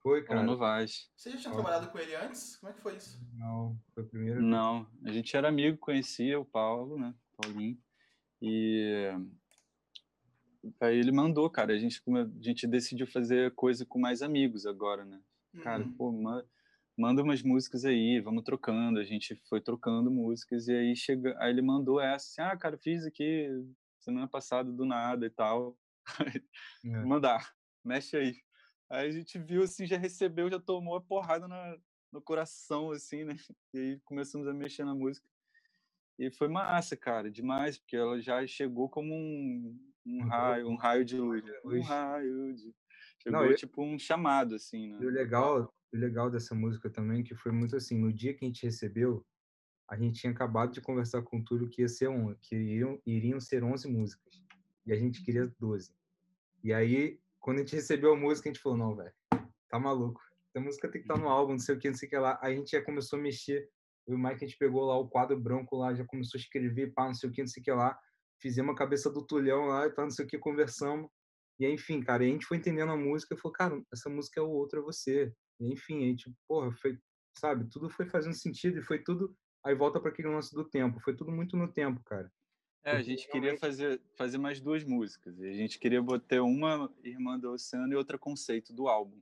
Foi, 0.00 0.22
Paulo 0.24 0.42
cara. 0.42 0.46
Novaes. 0.52 1.10
Você 1.16 1.30
já 1.30 1.38
tinha 1.38 1.50
Ótimo. 1.50 1.64
trabalhado 1.64 1.90
com 1.90 1.98
ele 1.98 2.14
antes? 2.14 2.56
Como 2.56 2.70
é 2.70 2.74
que 2.74 2.80
foi 2.80 2.96
isso? 2.96 3.20
Não, 3.34 3.76
foi 3.94 4.04
o 4.04 4.08
primeiro. 4.08 4.40
Não, 4.42 4.88
a 5.04 5.10
gente 5.10 5.36
era 5.36 5.48
amigo, 5.48 5.76
conhecia 5.78 6.38
o 6.38 6.44
Paulo, 6.44 6.96
né? 6.98 7.14
Paulinho. 7.36 7.80
E 8.40 9.10
aí 10.80 10.98
ele 10.98 11.12
mandou, 11.12 11.48
cara. 11.50 11.72
A 11.72 11.78
gente, 11.78 12.02
a 12.08 12.42
gente 12.42 12.66
decidiu 12.66 13.06
fazer 13.06 13.54
coisa 13.54 13.84
com 13.86 13.98
mais 13.98 14.22
amigos 14.22 14.66
agora, 14.66 15.04
né? 15.04 15.20
Cara, 15.62 15.84
Uhum. 15.84 15.92
pô, 15.96 16.12
ma- 16.12 16.44
manda 16.96 17.22
umas 17.22 17.42
músicas 17.42 17.84
aí, 17.84 18.20
vamos 18.20 18.44
trocando. 18.44 18.98
A 18.98 19.04
gente 19.04 19.34
foi 19.48 19.60
trocando 19.60 20.10
músicas 20.10 20.68
e 20.68 20.72
aí 20.74 20.96
chega, 20.96 21.36
aí 21.40 21.50
ele 21.50 21.62
mandou 21.62 22.00
essa, 22.00 22.26
assim, 22.42 22.52
ah, 22.52 22.56
cara, 22.56 22.76
fiz 22.78 23.04
aqui 23.04 23.48
semana 23.98 24.28
passada 24.28 24.70
do 24.72 24.84
nada 24.84 25.26
e 25.26 25.30
tal. 25.30 25.76
É. 26.84 27.04
Mandar, 27.04 27.52
mexe 27.84 28.16
aí. 28.16 28.36
Aí 28.88 29.08
a 29.08 29.10
gente 29.10 29.38
viu 29.38 29.62
assim, 29.62 29.86
já 29.86 29.98
recebeu, 29.98 30.50
já 30.50 30.58
tomou 30.58 30.96
a 30.96 31.00
porrada 31.00 31.46
na, 31.46 31.76
no 32.10 32.22
coração, 32.22 32.90
assim, 32.92 33.24
né? 33.24 33.36
E 33.74 33.78
aí 33.78 34.00
começamos 34.04 34.48
a 34.48 34.54
mexer 34.54 34.84
na 34.84 34.94
música. 34.94 35.28
E 36.18 36.30
foi 36.30 36.48
massa, 36.48 36.96
cara, 36.96 37.30
demais, 37.30 37.78
porque 37.78 37.96
ela 37.96 38.20
já 38.20 38.44
chegou 38.46 38.88
como 38.88 39.14
um, 39.14 39.78
um 40.04 40.24
Um 40.24 40.28
raio, 40.28 40.68
um 40.68 40.76
raio 40.76 41.04
de 41.04 41.16
luz. 41.16 41.44
Um 41.64 41.80
raio 41.82 42.54
de. 42.54 42.74
Chegou 43.22 43.40
Não, 43.40 43.46
eu- 43.46 43.54
tipo 43.56 43.82
um 43.82 43.98
chamado, 43.98 44.54
assim, 44.56 44.90
E 44.92 44.94
o 44.96 45.10
né? 45.10 45.10
legal, 45.10 45.72
o 45.92 45.96
legal 45.96 46.30
dessa 46.30 46.54
música 46.54 46.90
também 46.90 47.22
que 47.22 47.34
foi 47.34 47.52
muito 47.52 47.76
assim, 47.76 47.96
no 47.98 48.12
dia 48.12 48.34
que 48.34 48.44
a 48.44 48.48
gente 48.48 48.64
recebeu, 48.64 49.24
a 49.88 49.96
gente 49.96 50.20
tinha 50.20 50.32
acabado 50.32 50.72
de 50.72 50.80
conversar 50.80 51.22
com 51.22 51.38
o 51.38 51.44
Túlio 51.44 51.68
que 51.68 51.82
ia 51.82 51.88
ser 51.88 52.08
um, 52.08 52.34
que 52.34 52.54
iriam, 52.56 53.00
iriam 53.06 53.40
ser 53.40 53.62
11 53.62 53.88
músicas. 53.88 54.42
E 54.84 54.92
a 54.92 54.96
gente 54.96 55.22
queria 55.24 55.46
12. 55.58 55.94
E 56.64 56.72
aí, 56.72 57.20
quando 57.38 57.58
a 57.58 57.60
gente 57.60 57.76
recebeu 57.76 58.12
a 58.12 58.16
música, 58.16 58.48
a 58.48 58.52
gente 58.52 58.60
falou, 58.62 58.76
não, 58.78 58.96
velho, 58.96 59.12
tá 59.68 59.78
maluco. 59.78 60.20
Essa 60.52 60.64
música 60.64 60.88
tem 60.90 61.00
que 61.00 61.08
estar 61.10 61.18
no 61.20 61.28
álbum, 61.28 61.52
não 61.52 61.58
sei 61.58 61.74
o 61.76 61.78
que, 61.78 61.88
não 61.88 61.96
sei 61.96 62.08
o 62.08 62.10
que 62.10 62.16
lá. 62.18 62.38
Aí 62.42 62.54
a 62.54 62.56
gente 62.56 62.70
já 62.72 62.82
começou 62.82 63.18
a 63.18 63.22
mexer. 63.22 63.70
Eu 64.08 64.14
e 64.14 64.16
o 64.16 64.18
Mike, 64.18 64.44
a 64.44 64.48
gente 64.48 64.56
pegou 64.56 64.86
lá 64.86 64.96
o 64.96 65.06
quadro 65.06 65.38
branco 65.38 65.76
lá, 65.76 65.94
já 65.94 66.04
começou 66.04 66.38
a 66.38 66.40
escrever, 66.40 66.92
pá, 66.94 67.04
não 67.04 67.14
sei 67.14 67.28
o 67.28 67.32
que, 67.32 67.42
não 67.42 67.48
sei 67.48 67.60
o 67.60 67.64
que 67.64 67.70
lá. 67.70 67.96
Fizemos 68.40 68.74
a 68.74 68.78
cabeça 68.78 69.12
do 69.12 69.24
Tulhão 69.24 69.66
lá 69.66 69.86
e 69.86 69.90
pá, 69.90 70.02
não 70.02 70.10
sei 70.10 70.24
o 70.24 70.28
que, 70.28 70.38
conversamos. 70.38 71.10
E 71.60 71.66
aí, 71.66 71.74
enfim, 71.74 72.00
cara, 72.00 72.24
a 72.24 72.26
gente 72.26 72.46
foi 72.46 72.56
entendendo 72.56 72.90
a 72.90 72.96
música 72.96 73.34
e 73.34 73.38
falou, 73.38 73.52
cara, 73.52 73.82
essa 73.92 74.08
música 74.08 74.40
é 74.40 74.42
o 74.42 74.48
outro, 74.48 74.78
é 74.78 74.82
você. 74.82 75.30
E 75.60 75.72
enfim, 75.72 76.04
a 76.04 76.06
gente, 76.06 76.32
porra, 76.48 76.72
foi, 76.80 76.98
sabe, 77.36 77.68
tudo 77.70 77.90
foi 77.90 78.06
fazendo 78.06 78.34
sentido 78.34 78.78
e 78.78 78.82
foi 78.82 79.02
tudo. 79.02 79.36
Aí 79.62 79.74
volta 79.74 80.00
para 80.00 80.10
aquele 80.10 80.28
lance 80.28 80.54
do 80.54 80.64
tempo. 80.64 81.00
Foi 81.00 81.14
tudo 81.14 81.30
muito 81.30 81.56
no 81.56 81.70
tempo, 81.70 82.00
cara. 82.04 82.32
É, 82.84 82.92
a 82.92 83.02
gente 83.02 83.28
queria 83.28 83.58
fazer, 83.58 84.00
fazer 84.16 84.38
mais 84.38 84.60
duas 84.60 84.84
músicas. 84.84 85.38
A 85.40 85.52
gente 85.52 85.78
queria 85.78 86.00
botar 86.00 86.42
uma 86.42 86.90
Irmã 87.02 87.38
do 87.38 87.50
Oceano 87.50 87.92
e 87.92 87.96
outra 87.96 88.16
Conceito 88.16 88.72
do 88.72 88.88
álbum. 88.88 89.20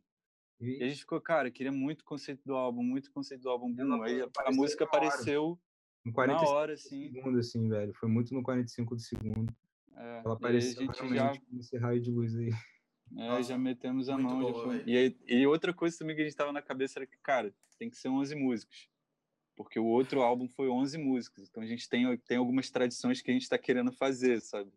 E 0.60 0.82
a 0.82 0.88
gente 0.88 1.00
ficou, 1.00 1.20
cara, 1.20 1.50
queria 1.50 1.72
muito 1.72 2.04
conceito 2.04 2.42
do 2.44 2.54
álbum, 2.54 2.82
muito 2.82 3.10
conceito 3.12 3.42
do 3.42 3.50
álbum. 3.50 3.72
Boom. 3.72 4.02
Aí 4.02 4.22
a, 4.22 4.24
apareceu 4.24 4.56
música 4.62 4.84
na 4.84 4.88
apareceu 4.88 5.58
na 6.04 6.12
45 6.12 6.50
hora, 6.52 6.72
assim. 6.72 7.12
segundo, 7.12 7.38
assim, 7.38 7.68
velho. 7.68 7.92
Foi 7.94 8.08
muito 8.08 8.32
no 8.32 8.42
45 8.42 8.94
do 8.94 9.00
segundo. 9.02 9.54
É, 9.94 10.00
Ela 10.00 10.20
aí 10.20 10.22
a 10.26 10.32
apareceu 10.32 10.82
gente 10.86 11.14
já, 11.14 11.32
nesse 11.50 11.76
raio 11.76 12.00
de 12.00 12.10
luz 12.10 12.34
aí. 12.36 12.48
é, 13.18 13.28
Nossa, 13.28 13.42
já 13.50 13.58
metemos 13.58 14.08
a 14.08 14.16
mão. 14.16 14.54
foi. 14.62 14.82
E, 14.86 14.96
aí- 14.96 15.18
e 15.26 15.46
outra 15.46 15.74
coisa 15.74 15.98
também 15.98 16.16
que 16.16 16.22
a 16.22 16.24
gente 16.24 16.36
tava 16.36 16.52
na 16.52 16.62
cabeça 16.62 16.98
era 16.98 17.06
que, 17.06 17.18
cara, 17.18 17.54
tem 17.78 17.90
que 17.90 17.96
ser 17.96 18.08
11 18.08 18.34
músicos. 18.34 18.88
Porque 19.54 19.78
o 19.78 19.86
outro 19.86 20.20
álbum 20.22 20.48
foi 20.48 20.68
11 20.68 20.96
músicos. 20.98 21.48
Então 21.48 21.62
a 21.62 21.66
gente 21.66 21.88
tem, 21.88 22.16
tem 22.18 22.36
algumas 22.36 22.70
tradições 22.70 23.20
que 23.22 23.30
a 23.30 23.34
gente 23.34 23.48
tá 23.48 23.58
querendo 23.58 23.90
fazer, 23.92 24.40
sabe? 24.40 24.70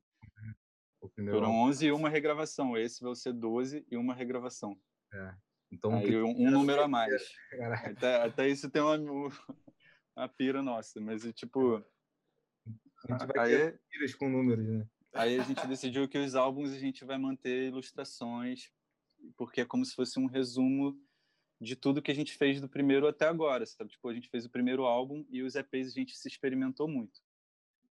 Foram 1.29 1.48
álbum. 1.48 1.69
11 1.69 1.86
e 1.88 1.91
uma 1.91 2.09
regravação. 2.09 2.77
Esse 2.77 3.01
vai 3.03 3.13
ser 3.15 3.33
12 3.33 3.86
e 3.89 3.98
uma 3.98 4.13
regravação. 4.13 4.77
Então, 5.71 5.93
Aí 5.93 6.05
que- 6.07 6.15
um, 6.15 6.47
um 6.47 6.51
número 6.51 6.81
a 6.81 6.88
mais. 6.88 7.33
Até, 7.83 8.15
até 8.23 8.49
isso 8.49 8.69
tem 8.69 8.81
uma, 8.81 8.97
uma 10.15 10.29
pira 10.29 10.61
nossa. 10.61 10.99
Mas, 10.99 11.23
tipo, 11.33 11.83
a 13.07 13.11
gente 13.11 13.27
vai 13.27 13.45
aí, 13.45 13.57
ter 13.57 13.81
tiras 13.89 14.15
com 14.15 14.29
números, 14.29 14.65
né? 14.65 14.88
aí 15.13 15.39
a 15.39 15.43
gente 15.43 15.65
decidiu 15.67 16.07
que 16.07 16.17
os 16.17 16.35
álbuns 16.35 16.71
a 16.71 16.79
gente 16.79 17.05
vai 17.05 17.17
manter 17.17 17.67
ilustrações, 17.67 18.71
porque 19.35 19.61
é 19.61 19.65
como 19.65 19.85
se 19.85 19.95
fosse 19.95 20.19
um 20.19 20.25
resumo 20.25 20.99
de 21.61 21.75
tudo 21.75 22.01
que 22.01 22.11
a 22.11 22.15
gente 22.15 22.35
fez 22.35 22.61
do 22.61 22.69
primeiro 22.69 23.07
até 23.07 23.25
agora, 23.27 23.65
sabe? 23.65 23.91
Tipo, 23.91 24.07
a 24.09 24.13
gente 24.13 24.29
fez 24.29 24.45
o 24.45 24.49
primeiro 24.49 24.85
álbum 24.85 25.25
e 25.29 25.43
os 25.43 25.55
EPs 25.55 25.88
a 25.88 25.91
gente 25.91 26.15
se 26.15 26.27
experimentou 26.27 26.88
muito. 26.88 27.19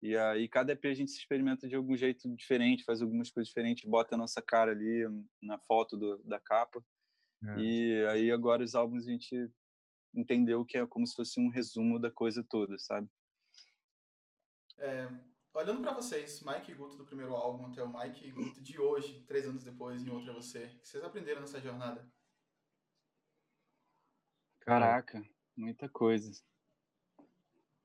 E 0.01 0.17
aí 0.17 0.49
cada 0.49 0.73
EP 0.73 0.85
a 0.85 0.93
gente 0.93 1.11
se 1.11 1.19
experimenta 1.19 1.65
de 1.65 1.75
algum 1.75 1.95
jeito 1.95 2.27
diferente, 2.35 2.83
faz 2.83 3.01
algumas 3.01 3.31
coisas 3.31 3.47
diferentes, 3.47 3.89
bota 3.89 4.15
a 4.15 4.17
nossa 4.17 4.41
cara 4.41 4.71
ali 4.71 5.05
na 5.41 5.57
foto 5.59 5.95
do, 5.95 6.17
da 6.25 6.39
capa. 6.41 6.83
É. 7.45 7.59
E 7.59 8.05
aí 8.07 8.31
agora 8.31 8.63
os 8.63 8.75
álbuns 8.75 9.07
a 9.07 9.11
gente 9.11 9.51
entendeu 10.13 10.63
que 10.65 10.77
é 10.77 10.85
como 10.85 11.05
se 11.05 11.15
fosse 11.15 11.39
um 11.39 11.49
resumo 11.49 11.99
da 11.99 12.11
coisa 12.11 12.43
toda, 12.43 12.77
sabe? 12.77 13.09
É, 14.77 15.07
olhando 15.53 15.81
pra 15.81 15.93
vocês, 15.93 16.41
Mike 16.41 16.71
e 16.71 16.75
Guto 16.75 16.97
do 16.97 17.05
primeiro 17.05 17.35
álbum 17.35 17.67
até 17.67 17.83
o 17.83 17.91
Mike 17.91 18.27
e 18.27 18.31
Guto 18.31 18.61
de 18.61 18.79
hoje, 18.79 19.23
três 19.23 19.47
anos 19.47 19.63
depois, 19.63 20.01
em 20.01 20.09
outra 20.09 20.33
você, 20.33 20.65
o 20.65 20.79
que 20.79 20.87
vocês 20.87 21.03
aprenderam 21.03 21.41
nessa 21.41 21.59
jornada? 21.59 22.07
Caraca, 24.61 25.21
muita 25.55 25.89
coisa. 25.89 26.31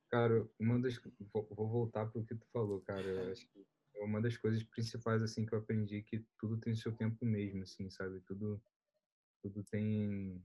Cara, 0.09 0.49
uma 0.59 0.79
das. 0.81 0.97
Vou, 1.33 1.47
vou 1.50 1.69
voltar 1.69 2.07
pro 2.07 2.25
que 2.25 2.35
tu 2.35 2.47
falou, 2.53 2.81
cara. 2.83 3.03
Eu 3.03 3.33
acho 3.33 3.47
que 3.49 3.67
é 3.97 4.05
uma 4.05 4.23
das 4.23 4.37
coisas 4.37 4.62
principais, 4.62 5.23
assim, 5.23 5.45
que 5.45 5.55
eu 5.55 5.59
aprendi 5.59 6.03
que 6.03 6.25
tudo 6.38 6.59
tem 6.59 6.75
seu 6.75 6.95
tempo 6.97 7.27
mesmo, 7.27 7.62
assim, 7.62 7.91
sabe? 7.91 8.21
Tudo, 8.21 8.62
tudo 9.42 9.64
tem 9.64 10.42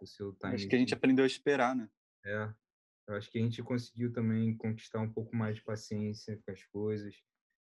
o 0.00 0.06
seu 0.06 0.32
time. 0.34 0.54
Acho 0.54 0.68
que 0.68 0.76
a 0.76 0.78
gente 0.78 0.94
aprendeu 0.94 1.24
a 1.24 1.26
esperar, 1.26 1.74
né? 1.74 1.88
É. 2.24 2.52
Eu 3.08 3.16
acho 3.16 3.30
que 3.30 3.38
a 3.38 3.42
gente 3.42 3.62
conseguiu 3.62 4.12
também 4.12 4.56
conquistar 4.56 5.00
um 5.00 5.12
pouco 5.12 5.34
mais 5.34 5.56
de 5.56 5.64
paciência 5.64 6.40
com 6.44 6.52
as 6.52 6.64
coisas. 6.66 7.14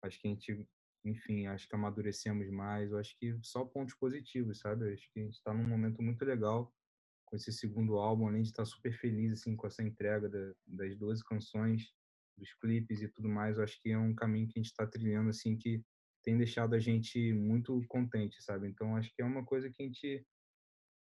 Acho 0.04 0.20
que 0.20 0.28
a 0.28 0.32
gente, 0.32 0.68
enfim, 1.06 1.48
acho 1.48 1.68
que 1.68 1.76
amadurecemos 1.76 2.50
mais. 2.50 2.92
Eu 2.92 2.98
acho 2.98 3.16
que 3.18 3.38
só 3.42 3.64
pontos 3.64 3.96
positivos, 3.96 4.60
sabe? 4.60 4.86
Eu 4.86 4.94
acho 4.94 5.10
que 5.14 5.20
a 5.20 5.24
gente 5.24 5.36
está 5.36 5.54
num 5.54 5.68
momento 5.68 6.02
muito 6.02 6.26
legal 6.26 6.74
com 7.26 7.36
esse 7.36 7.54
segundo 7.54 7.98
álbum, 7.98 8.28
além 8.28 8.42
de 8.42 8.50
estar 8.50 8.66
super 8.66 8.92
feliz 8.92 9.32
assim 9.32 9.56
com 9.56 9.68
essa 9.68 9.84
entrega 9.84 10.28
da, 10.28 10.54
das 10.66 10.98
12 10.98 11.24
canções, 11.24 11.94
dos 12.38 12.54
clipes 12.56 13.02
e 13.02 13.08
tudo 13.08 13.30
mais. 13.30 13.58
Eu 13.58 13.64
acho 13.64 13.80
que 13.82 13.92
é 13.92 13.98
um 13.98 14.16
caminho 14.16 14.48
que 14.48 14.60
a 14.60 14.62
gente 14.62 14.72
está 14.72 14.86
trilhando 14.88 15.30
assim 15.30 15.56
que 15.56 15.84
tem 16.24 16.38
deixado 16.38 16.74
a 16.74 16.80
gente 16.80 17.34
muito 17.34 17.82
contente, 17.88 18.42
sabe? 18.44 18.68
Então 18.68 18.96
acho 18.96 19.14
que 19.16 19.22
é 19.22 19.26
uma 19.26 19.46
coisa 19.46 19.70
que 19.70 19.82
a 19.82 19.86
gente 19.86 20.26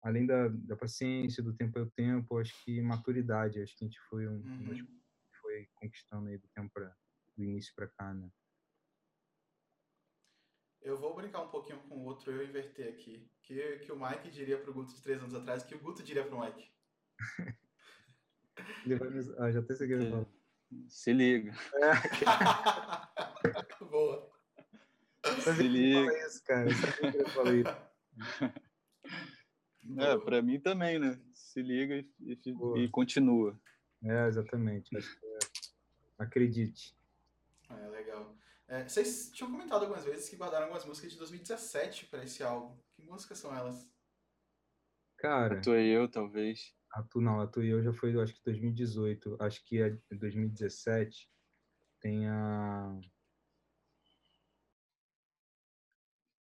além 0.05 0.25
da, 0.27 0.49
da 0.49 0.77
paciência, 0.77 1.43
do 1.43 1.55
tempo 1.55 1.79
ao 1.79 1.87
tempo, 1.87 2.39
acho 2.39 2.53
que 2.63 2.81
maturidade, 2.83 3.61
acho 3.61 3.75
que 3.77 3.85
a 3.85 3.89
gente 3.89 3.99
foi 4.03 4.29
um, 4.29 4.37
Uhum. 4.37 5.01
foi 5.41 5.67
conquistando 5.75 6.29
aí 6.29 6.37
do 6.39 6.47
tempo 6.49 6.71
pra, 6.73 6.95
do 7.37 7.43
início 7.43 7.75
para 7.75 7.89
cá, 7.89 8.13
né? 8.15 8.31
Eu 10.83 10.99
vou 10.99 11.17
brincar 11.17 11.41
um 11.41 11.49
pouquinho 11.49 11.79
com 11.89 11.97
o 11.97 12.05
outro, 12.05 12.31
eu 12.31 12.47
inverter 12.47 12.89
aqui. 12.91 13.27
Que, 13.43 13.79
que 13.79 13.91
o 13.91 13.99
Mike 13.99 14.31
diria 14.31 14.59
pro 14.61 14.75
Guto 14.75 14.95
de 14.95 15.03
três 15.03 15.19
anos 15.19 15.35
atrás, 15.35 15.63
que 15.65 15.75
o 15.75 15.81
Guto 15.81 16.03
diria 16.03 16.25
pro 16.27 16.39
Mike. 16.39 16.71
Ele 18.85 18.97
vai 18.97 19.09
me- 19.09 19.35
ah, 19.39 19.51
já 19.51 19.61
até 19.61 19.75
sei 19.75 19.87
o 19.87 19.91
que 20.05 20.11
fala. 20.11 20.29
Se 20.89 21.13
liga. 21.15 21.55
Boa. 23.91 24.31
Sabia 25.41 25.63
Se 25.63 25.69
liga. 25.69 26.05
fala 26.05 26.19
isso, 26.27 26.45
cara. 26.45 26.69
Eu 26.71 26.75
sabia 26.75 27.13
que 27.13 27.17
ele 27.17 27.31
fala 27.31 27.57
isso. 27.57 27.77
É, 29.99 30.15
Boa. 30.15 30.25
pra 30.25 30.43
mim 30.43 30.59
também, 30.61 30.99
né? 30.99 31.21
Se 31.35 31.61
liga 31.63 31.97
e, 31.97 32.09
e 32.21 32.85
e 32.85 32.89
continua. 32.89 33.59
É, 34.03 34.27
exatamente. 34.27 34.97
Acho 34.97 35.19
que 35.21 35.27
é... 35.27 35.39
Acredite. 36.19 36.97
É, 37.71 37.89
legal. 37.89 38.37
É, 38.67 38.89
vocês 38.89 39.31
tinham 39.33 39.51
comentado 39.51 39.83
algumas 39.83 40.05
vezes 40.05 40.29
que 40.29 40.37
guardaram 40.37 40.65
algumas 40.65 40.87
músicas 40.87 41.13
de 41.13 41.19
2017 41.19 42.07
para 42.07 42.25
esse 42.25 42.43
álbum. 42.43 42.79
Que 42.95 43.03
músicas 43.03 43.39
são 43.39 43.55
elas? 43.55 43.87
Cara, 45.19 45.61
Tu 45.61 45.75
e 45.75 45.89
eu, 45.91 46.09
talvez. 46.11 46.75
a 46.93 47.03
tu 47.03 47.21
não, 47.21 47.41
a 47.41 47.47
tu 47.47 47.63
e 47.63 47.69
eu 47.69 47.83
já 47.83 47.93
foi, 47.93 48.19
acho 48.21 48.35
que 48.35 48.43
2018. 48.45 49.37
Acho 49.41 49.65
que 49.65 49.83
a 49.83 49.91
de 49.91 50.01
2017 50.19 51.31
tem 52.01 52.27
a 52.29 52.99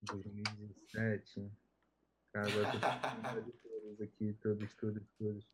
2017. 0.03 1.51
Cara, 2.33 2.47
agora 2.47 2.67
eu 2.67 2.71
tô 2.71 3.41
de 3.51 3.51
todas 3.61 4.01
aqui, 4.01 4.33
todos, 4.41 4.73
todos, 4.75 5.03
todos. 5.17 5.45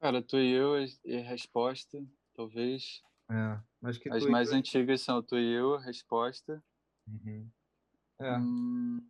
Cara, 0.00 0.22
tu 0.22 0.36
e 0.38 0.50
eu 0.52 0.74
e 1.04 1.16
a 1.16 1.22
resposta, 1.22 2.04
talvez. 2.34 3.02
É, 3.30 3.60
acho 3.88 4.00
que 4.00 4.08
As 4.10 4.26
mais 4.26 4.50
eu- 4.50 4.56
antigas 4.56 5.00
são 5.00 5.22
tu 5.22 5.36
e 5.38 5.52
eu, 5.54 5.74
a 5.74 5.80
resposta. 5.80 6.62
Uhum. 7.06 7.48
É, 8.20 8.38
Hum, 8.38 9.06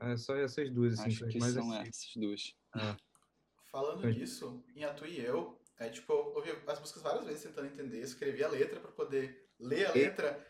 é 0.00 0.16
só 0.16 0.36
essas 0.36 0.70
duas, 0.70 0.98
assim, 0.98 1.08
acho 1.10 1.26
que 1.26 1.38
mais 1.38 1.54
são 1.54 1.72
assim. 1.72 1.88
essas 1.88 2.12
duas. 2.16 2.54
Falando 3.70 4.04
Oi. 4.04 4.12
nisso, 4.14 4.64
em 4.74 4.84
A 4.84 4.94
Tu 4.94 5.06
e 5.06 5.20
Eu, 5.20 5.60
é 5.78 5.88
tipo, 5.90 6.12
eu 6.12 6.34
ouvi 6.34 6.50
as 6.66 6.80
músicas 6.80 7.02
várias 7.02 7.24
vezes 7.26 7.42
tentando 7.42 7.66
entender, 7.66 8.00
escrevi 8.00 8.42
a 8.44 8.48
letra 8.48 8.80
para 8.80 8.92
poder 8.92 9.48
ler 9.58 9.86
a 9.86 9.96
E- 9.96 9.98
letra. 10.04 10.46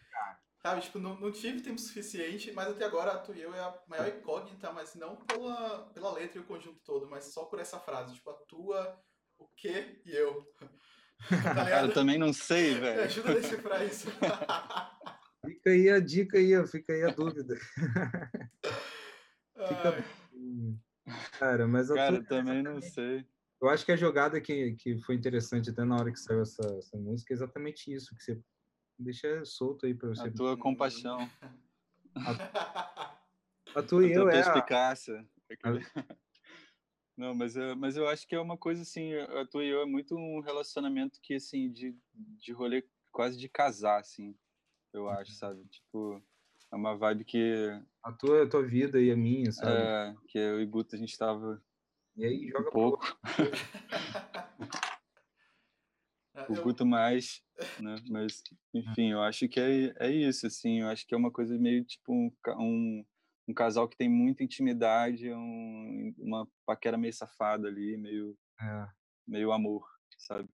Sabe, 0.61 0.81
tipo, 0.83 0.99
não, 0.99 1.19
não 1.21 1.31
tive 1.31 1.61
tempo 1.61 1.79
suficiente, 1.81 2.51
mas 2.53 2.69
até 2.69 2.85
agora 2.85 3.13
A 3.13 3.19
Tu 3.19 3.33
e 3.35 3.43
Eu 3.43 3.55
é 3.55 3.61
a 3.61 3.79
maior 3.87 4.09
incógnita, 4.09 4.73
mas 4.73 4.95
não 4.97 5.15
pela, 5.17 5.87
pela 5.95 6.13
letra 6.13 6.39
e 6.39 6.41
o 6.41 6.47
conjunto 6.47 6.81
todo, 6.85 7.09
mas 7.09 7.27
só 7.27 7.45
por 7.45 7.61
essa 7.61 7.79
frase, 7.79 8.15
tipo, 8.15 8.29
a 8.31 8.35
tua, 8.35 9.01
o 9.39 9.47
que 9.57 10.01
e 10.05 10.11
eu. 10.15 10.45
Tá 11.43 11.69
Cara, 11.69 11.87
eu 11.87 11.93
também 11.93 12.17
não 12.19 12.33
sei, 12.33 12.75
Me 12.75 12.81
velho. 12.81 13.03
ajuda 13.03 13.31
a 13.31 13.35
decifrar 13.35 13.85
isso. 13.85 14.09
Fica 15.45 15.71
aí 15.71 15.89
a 15.91 16.01
dica 16.01 16.39
aí, 16.39 16.67
fica 16.67 16.93
aí 16.93 17.03
a 17.05 17.11
dúvida. 17.11 17.55
Hum. 20.33 20.79
Cara, 21.39 21.67
mas 21.67 21.91
a 21.91 21.95
Cara, 21.95 22.17
tua- 22.19 22.27
também 22.27 22.63
não 22.63 22.81
sei. 22.81 23.27
eu 23.61 23.69
acho 23.69 23.85
que 23.85 23.93
a 23.93 23.97
jogada 23.97 24.41
que, 24.41 24.73
que 24.77 24.99
foi 25.01 25.15
interessante 25.17 25.71
até 25.71 25.85
na 25.85 25.97
hora 25.97 26.13
que 26.13 26.19
saiu 26.21 26.43
essa, 26.43 26.63
essa 26.79 26.97
música 26.97 27.33
é 27.33 27.37
exatamente 27.37 27.93
isso, 27.93 28.15
que 28.15 28.23
você 28.23 28.41
deixa 28.99 29.45
solto 29.45 29.87
aí 29.87 29.95
pra 29.95 30.09
você. 30.09 30.29
A 30.29 30.33
tua 30.33 30.57
compaixão, 30.57 31.29
A 33.75 33.83
tua 33.83 34.07
e 34.07 34.13
a 34.13 34.17
eu 34.17 34.29
é 34.29 34.41
a, 34.41 34.45
perspicácia. 34.45 35.27
Não, 37.17 37.35
mas 37.35 37.57
eu, 37.57 37.77
mas 37.77 37.97
eu 37.97 38.09
acho 38.09 38.27
que 38.27 38.35
é 38.35 38.41
uma 38.41 38.57
coisa 38.57 38.83
assim, 38.83 39.13
a 39.15 39.45
tua 39.45 39.65
e 39.65 39.69
eu 39.69 39.83
é 39.83 39.87
muito 39.87 40.17
um 40.17 40.41
relacionamento 40.41 41.21
que, 41.21 41.35
assim, 41.35 41.71
de, 41.71 41.97
de 42.15 42.53
rolê 42.53 42.85
quase 43.11 43.37
de 43.37 43.49
casar, 43.49 43.99
assim, 43.99 44.37
eu 44.93 45.09
acho, 45.09 45.33
sabe? 45.33 45.65
Tipo, 45.67 46.23
é 46.71 46.77
uma 46.77 46.97
vibe 46.97 47.25
que, 47.25 47.83
a 48.05 48.13
tua, 48.13 48.45
a 48.45 48.49
tua 48.49 48.63
vida 48.65 49.01
e 49.01 49.11
a 49.11 49.17
minha, 49.17 49.51
sabe? 49.51 49.73
é, 49.73 50.15
que 50.29 50.39
eu 50.39 50.61
e 50.61 50.67
Guto 50.67 50.95
a 50.95 50.99
gente 50.99 51.19
tava 51.19 51.61
E 52.17 52.25
aí 52.25 52.47
um 52.47 52.51
joga 52.51 52.71
pro 52.71 52.73
pouco, 52.73 53.19
o 56.49 56.55
eu, 56.57 56.63
Guto 56.63 56.87
mais, 56.87 57.43
né? 57.81 57.97
Mas, 58.09 58.43
enfim, 58.75 59.13
eu 59.13 59.23
acho 59.23 59.49
que 59.49 59.61
é, 59.61 59.95
é 59.99 60.11
isso, 60.11 60.47
assim, 60.47 60.81
eu 60.81 60.89
acho 60.89 61.07
que 61.07 61.15
é 61.15 61.19
uma 61.19 61.31
coisa 61.31 61.57
meio 61.59 61.85
tipo 61.85 62.13
um, 62.13 62.31
um, 62.59 63.05
um 63.49 63.55
casal 63.55 63.89
que 63.89 63.97
tem 63.97 64.09
muita 64.09 64.43
intimidade, 64.43 65.31
um, 65.33 66.15
uma 66.19 66.49
paquera 66.67 66.97
meio 66.97 67.13
safada 67.13 67.69
ali, 67.69 67.97
meio, 67.97 68.37
É, 68.61 68.87
meio 69.27 69.53
amor, 69.53 69.87
sabe? 70.19 70.49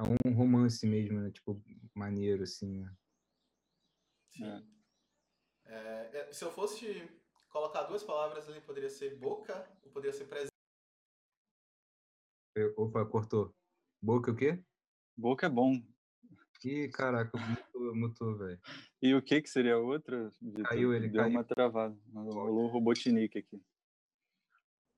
é 0.00 0.28
um 0.28 0.34
romance 0.34 0.86
mesmo, 0.86 1.20
né? 1.20 1.30
Tipo, 1.30 1.62
maneiro, 1.94 2.42
assim, 2.42 2.80
né? 2.80 2.92
sim. 4.30 4.44
É, 5.66 6.10
é, 6.12 6.32
se 6.32 6.44
eu 6.44 6.50
fosse 6.50 7.08
colocar 7.48 7.84
duas 7.84 8.02
palavras 8.02 8.48
ali, 8.48 8.60
poderia 8.60 8.90
ser 8.90 9.16
boca 9.16 9.66
ou 9.84 9.90
poderia 9.90 10.12
ser 10.12 10.24
presente. 10.26 10.50
Opa, 12.76 13.04
cortou. 13.06 13.54
Boca 14.02 14.30
o 14.30 14.36
quê? 14.36 14.62
Boca 15.16 15.46
é 15.46 15.48
bom. 15.50 15.80
Ih, 16.64 16.88
caraca, 16.88 17.36
mutou, 17.36 17.94
mutou 17.94 18.38
velho. 18.38 18.58
E 19.02 19.14
o 19.14 19.20
que 19.20 19.42
que 19.42 19.50
seria 19.50 19.74
a 19.74 19.78
outra? 19.78 20.30
Caiu 20.64 20.94
ele, 20.94 21.08
Deu 21.08 21.20
caiu. 21.20 21.30
uma 21.32 21.44
travada. 21.44 21.96
Rolou 22.14 22.64
o 22.64 22.68
Robotnik 22.68 23.38
aqui. 23.38 23.62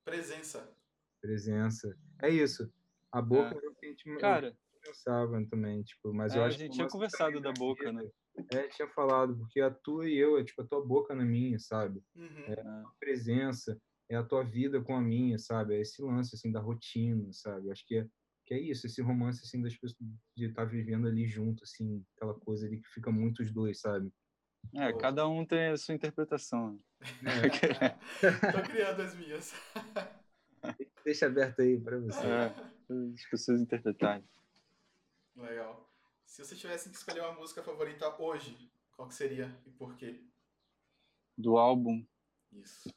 Presença. 0.05 0.73
presença. 1.21 1.97
É 2.21 2.29
isso. 2.29 2.71
A 3.11 3.21
boca 3.21 3.53
é, 3.53 3.65
é 3.65 3.69
o 3.69 3.75
que 3.75 3.85
a 3.85 3.89
gente 3.89 4.17
Cara, 4.17 4.57
pensava 4.81 5.45
também, 5.49 5.83
tipo, 5.83 6.13
mas 6.13 6.33
é, 6.33 6.37
eu 6.37 6.43
acho 6.43 6.55
a 6.55 6.59
gente 6.59 6.69
que 6.69 6.75
tinha 6.77 6.87
conversado 6.87 7.41
da 7.41 7.51
boca, 7.51 7.91
né? 7.91 8.09
É, 8.53 8.67
tinha 8.69 8.87
falado, 8.89 9.37
porque 9.37 9.59
a 9.59 9.69
tua 9.69 10.07
e 10.07 10.15
eu, 10.15 10.37
é 10.37 10.43
tipo 10.43 10.61
a 10.61 10.65
tua 10.65 10.85
boca 10.85 11.13
na 11.13 11.25
minha, 11.25 11.59
sabe? 11.59 12.01
Uhum. 12.15 12.43
É 12.45 12.53
a 12.53 12.81
tua 12.81 12.93
presença, 12.99 13.81
é 14.09 14.15
a 14.15 14.23
tua 14.23 14.43
vida 14.43 14.81
com 14.81 14.95
a 14.95 15.01
minha, 15.01 15.37
sabe? 15.37 15.75
É 15.75 15.81
esse 15.81 16.01
lance, 16.01 16.35
assim, 16.35 16.51
da 16.51 16.61
rotina, 16.61 17.27
sabe? 17.33 17.71
Acho 17.71 17.85
que 17.85 17.97
é, 17.97 18.07
que 18.47 18.53
é 18.53 18.59
isso, 18.59 18.87
esse 18.87 19.01
romance, 19.01 19.43
assim, 19.43 19.61
das 19.61 19.75
pessoas, 19.75 19.93
de 20.35 20.45
estar 20.45 20.63
tá 20.63 20.67
vivendo 20.67 21.05
ali 21.05 21.27
junto, 21.27 21.65
assim, 21.65 22.03
aquela 22.15 22.33
coisa 22.33 22.65
ali 22.65 22.79
que 22.79 22.87
fica 22.87 23.11
muito 23.11 23.43
os 23.43 23.51
dois, 23.51 23.81
sabe? 23.81 24.09
É, 24.73 24.93
cada 24.93 25.27
um 25.27 25.45
tem 25.45 25.67
a 25.67 25.77
sua 25.77 25.93
interpretação. 25.93 26.79
É. 27.01 27.89
Tô 28.51 28.61
criando 28.63 29.01
as 29.01 29.15
minhas. 29.15 29.53
Deixa 31.03 31.25
aberto 31.25 31.61
aí 31.61 31.77
para 31.77 31.99
você. 31.99 32.25
É, 32.25 32.55
as 33.13 33.29
pessoas 33.29 33.59
interpretarem. 33.59 34.23
Legal. 35.35 35.85
Se 36.25 36.43
você 36.43 36.55
tivesse 36.55 36.89
que 36.89 36.95
escolher 36.95 37.21
uma 37.21 37.33
música 37.33 37.61
favorita 37.61 38.09
hoje, 38.21 38.71
qual 38.95 39.09
que 39.09 39.15
seria 39.15 39.53
e 39.65 39.71
por 39.71 39.95
quê? 39.97 40.21
Do 41.37 41.57
álbum? 41.57 42.05
Isso. 42.53 42.89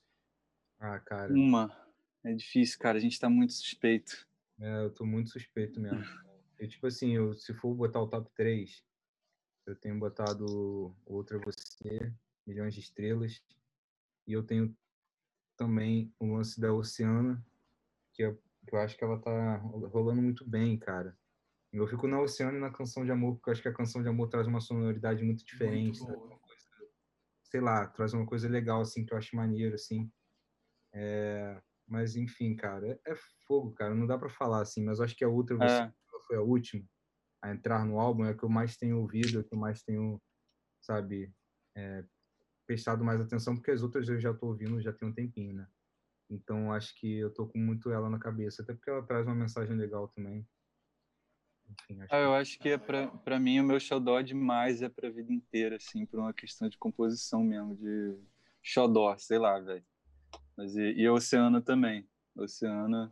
Ah, 0.78 1.00
cara. 1.00 1.32
Uma. 1.32 1.76
É 2.22 2.32
difícil, 2.32 2.78
cara. 2.78 2.98
A 2.98 3.00
gente 3.00 3.18
tá 3.18 3.28
muito 3.28 3.52
suspeito. 3.52 4.29
É, 4.60 4.84
eu 4.84 4.90
tô 4.90 5.06
muito 5.06 5.30
suspeito 5.30 5.80
mesmo. 5.80 6.04
Eu, 6.58 6.68
tipo 6.68 6.86
assim, 6.86 7.16
eu, 7.16 7.34
se 7.34 7.54
for 7.54 7.74
botar 7.74 8.00
o 8.00 8.08
top 8.08 8.30
3, 8.34 8.84
eu 9.66 9.74
tenho 9.74 9.98
botado 9.98 10.94
Outra 11.06 11.38
Você, 11.38 12.12
Milhões 12.46 12.74
de 12.74 12.80
Estrelas, 12.80 13.42
e 14.26 14.32
eu 14.32 14.42
tenho 14.42 14.76
também 15.56 16.12
o 16.18 16.34
lance 16.34 16.60
da 16.60 16.72
Oceana, 16.72 17.42
que, 18.12 18.22
eu, 18.22 18.36
que 18.66 18.74
eu 18.74 18.78
acho 18.78 18.96
que 18.96 19.04
ela 19.04 19.18
tá 19.18 19.56
rolando 19.56 20.20
muito 20.20 20.48
bem, 20.48 20.78
cara. 20.78 21.16
Eu 21.72 21.86
fico 21.86 22.06
na 22.06 22.20
Oceano 22.20 22.58
e 22.58 22.60
na 22.60 22.70
Canção 22.70 23.04
de 23.04 23.12
Amor, 23.12 23.36
porque 23.36 23.48
eu 23.48 23.52
acho 23.52 23.62
que 23.62 23.68
a 23.68 23.74
Canção 23.74 24.02
de 24.02 24.08
Amor 24.08 24.28
traz 24.28 24.46
uma 24.46 24.60
sonoridade 24.60 25.22
muito 25.22 25.44
diferente. 25.44 26.00
Muito 26.02 26.38
coisa, 26.40 26.92
sei 27.44 27.60
lá, 27.60 27.86
traz 27.86 28.12
uma 28.12 28.26
coisa 28.26 28.48
legal, 28.48 28.80
assim, 28.80 29.06
que 29.06 29.14
eu 29.14 29.18
acho 29.18 29.36
maneiro, 29.36 29.74
assim. 29.74 30.10
É, 30.92 31.62
mas, 31.90 32.14
enfim, 32.14 32.54
cara, 32.54 32.86
é, 32.86 33.12
é, 33.12 33.14
fogo, 33.46 33.72
cara. 33.72 33.94
Não 33.94 34.06
dá 34.06 34.16
para 34.16 34.30
falar, 34.30 34.62
assim, 34.62 34.84
mas 34.84 35.00
acho 35.00 35.16
que 35.16 35.24
a 35.24 35.28
outra 35.28 35.56
é. 35.60 35.92
foi 36.26 36.36
a 36.36 36.40
última 36.40 36.84
a 37.42 37.50
entrar 37.50 37.84
no 37.84 37.98
álbum, 37.98 38.24
é 38.24 38.30
a 38.30 38.34
que 38.34 38.44
eu 38.44 38.48
mais 38.48 38.76
tenho 38.76 39.00
ouvido, 39.00 39.38
é 39.38 39.40
a 39.40 39.44
que 39.44 39.54
eu 39.54 39.58
mais 39.58 39.82
tenho, 39.82 40.20
sabe, 40.80 41.32
é, 41.74 42.04
prestado 42.66 43.02
mais 43.02 43.20
atenção, 43.20 43.56
porque 43.56 43.70
as 43.70 43.82
outras 43.82 44.08
eu 44.08 44.20
já 44.20 44.32
tô 44.32 44.48
ouvindo 44.48 44.80
já 44.80 44.92
tem 44.92 45.08
um 45.08 45.12
tempinho, 45.12 45.54
né? 45.54 45.66
Então, 46.28 46.72
acho 46.72 46.94
que 46.94 47.18
eu 47.18 47.32
tô 47.32 47.46
com 47.48 47.58
muito 47.58 47.90
ela 47.90 48.08
na 48.08 48.18
cabeça, 48.18 48.62
até 48.62 48.72
porque 48.72 48.90
ela 48.90 49.04
traz 49.04 49.26
uma 49.26 49.34
mensagem 49.34 49.74
legal 49.74 50.06
também. 50.08 50.46
Enfim, 51.68 52.00
acho 52.02 52.14
ah, 52.14 52.18
eu 52.18 52.34
acho 52.34 52.58
que 52.58 52.68
é 52.68 52.78
para 52.78 53.40
mim 53.40 53.58
o 53.58 53.64
meu 53.64 53.80
xodó 53.80 54.20
demais 54.20 54.82
é 54.82 54.88
para 54.88 55.08
a 55.08 55.10
vida 55.10 55.32
inteira, 55.32 55.76
assim, 55.76 56.06
por 56.06 56.20
uma 56.20 56.32
questão 56.32 56.68
de 56.68 56.78
composição 56.78 57.42
mesmo, 57.42 57.74
de 57.74 58.16
xodó, 58.62 59.16
sei 59.16 59.38
lá, 59.38 59.58
velho. 59.58 59.84
Mas 60.60 60.76
e, 60.76 60.92
e 60.92 61.08
Oceana 61.08 61.62
também. 61.62 62.06
Oceana, 62.36 63.10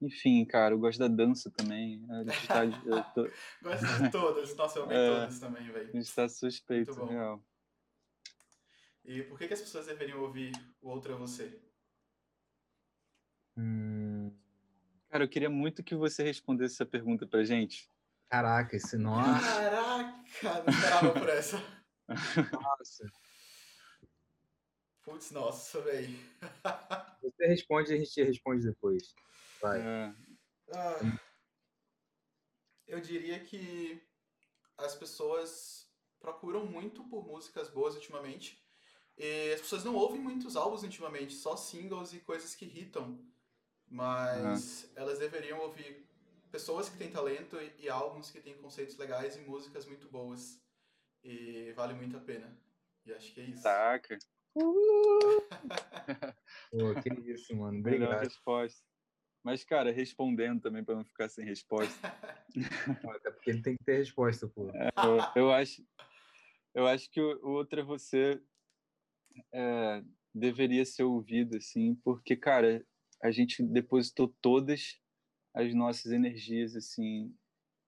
enfim, 0.00 0.42
cara, 0.46 0.74
eu 0.74 0.78
gosto 0.78 0.98
da 0.98 1.06
dança 1.06 1.50
também. 1.50 2.02
A 2.08 2.24
gente 2.24 2.48
tá, 2.48 3.02
tô... 3.14 3.28
gosto 3.62 4.02
de 4.02 4.10
todas, 4.10 4.56
nossa, 4.56 4.78
eu 4.78 4.84
amei 4.84 4.96
é, 4.96 5.20
todas 5.20 5.40
também, 5.40 5.70
velho. 5.70 5.90
A 5.90 5.96
gente 6.00 6.14
tá 6.14 6.26
suspeito, 6.26 7.04
real. 7.04 7.44
E 9.04 9.22
por 9.24 9.38
que, 9.38 9.46
que 9.46 9.52
as 9.52 9.60
pessoas 9.60 9.84
deveriam 9.84 10.22
ouvir 10.22 10.52
o 10.80 10.88
Outro 10.88 11.12
é 11.12 11.16
Você? 11.16 11.60
Hum... 13.58 14.32
Cara, 15.10 15.24
eu 15.24 15.28
queria 15.28 15.50
muito 15.50 15.82
que 15.82 15.94
você 15.94 16.22
respondesse 16.22 16.76
essa 16.76 16.86
pergunta 16.86 17.26
pra 17.26 17.44
gente. 17.44 17.90
Caraca, 18.30 18.74
esse 18.74 18.96
nome. 18.96 19.38
Caraca, 19.38 20.62
não 20.62 20.72
esperava 20.72 21.12
por 21.12 21.28
essa. 21.28 21.62
Nossa. 22.52 23.04
Putz, 25.08 25.30
nossa, 25.30 25.80
velho. 25.80 26.18
Você 27.22 27.46
responde 27.46 27.92
e 27.92 27.94
a 27.94 27.98
gente 27.98 28.22
responde 28.22 28.66
depois. 28.66 29.14
Vai. 29.60 29.80
É. 29.80 30.14
Ah, 30.74 31.18
eu 32.86 33.00
diria 33.00 33.40
que 33.40 34.02
as 34.76 34.94
pessoas 34.94 35.90
procuram 36.20 36.66
muito 36.66 37.02
por 37.04 37.26
músicas 37.26 37.70
boas 37.70 37.94
ultimamente. 37.94 38.62
E 39.16 39.52
as 39.52 39.62
pessoas 39.62 39.82
não 39.82 39.94
ouvem 39.94 40.20
muitos 40.20 40.56
álbuns 40.56 40.82
ultimamente, 40.82 41.34
só 41.34 41.56
singles 41.56 42.12
e 42.12 42.20
coisas 42.20 42.54
que 42.54 42.66
irritam. 42.66 43.18
Mas 43.88 44.84
uhum. 44.84 44.90
elas 44.96 45.18
deveriam 45.18 45.58
ouvir 45.60 46.06
pessoas 46.52 46.90
que 46.90 46.98
têm 46.98 47.10
talento 47.10 47.56
e, 47.56 47.84
e, 47.84 47.88
álbuns 47.88 48.30
que 48.30 48.40
têm 48.40 48.58
conceitos 48.58 48.96
legais 48.98 49.36
e 49.36 49.40
músicas 49.40 49.86
muito 49.86 50.06
boas. 50.08 50.60
E 51.24 51.72
vale 51.72 51.94
muito 51.94 52.16
a 52.16 52.20
pena. 52.20 52.54
E 53.06 53.12
acho 53.12 53.32
que 53.32 53.40
é 53.40 53.44
isso. 53.44 53.62
Saca. 53.62 54.18
Pô, 56.70 56.94
que 57.02 57.08
isso, 57.30 57.56
mano. 57.56 57.78
Obrigado. 57.78 58.08
Melhor 58.08 58.22
resposta. 58.22 58.82
Mas, 59.42 59.64
cara, 59.64 59.92
respondendo 59.92 60.60
também 60.60 60.84
para 60.84 60.96
não 60.96 61.04
ficar 61.04 61.28
sem 61.28 61.44
resposta. 61.44 61.96
Até 63.16 63.30
porque 63.30 63.50
ele 63.50 63.62
tem 63.62 63.76
que 63.76 63.84
ter 63.84 63.98
resposta, 63.98 64.48
pô. 64.48 64.68
É, 64.70 64.88
eu, 65.04 65.42
eu, 65.42 65.52
acho, 65.52 65.82
eu 66.74 66.86
acho 66.86 67.10
que 67.10 67.20
o, 67.20 67.46
o 67.46 67.50
outro 67.52 67.80
é 67.80 67.84
você 67.84 68.42
é, 69.52 70.02
deveria 70.34 70.84
ser 70.84 71.04
ouvido, 71.04 71.56
assim, 71.56 71.94
porque, 72.04 72.36
cara, 72.36 72.84
a 73.22 73.30
gente 73.30 73.62
depositou 73.62 74.34
todas 74.40 74.98
as 75.54 75.74
nossas 75.74 76.12
energias 76.12 76.76
assim 76.76 77.34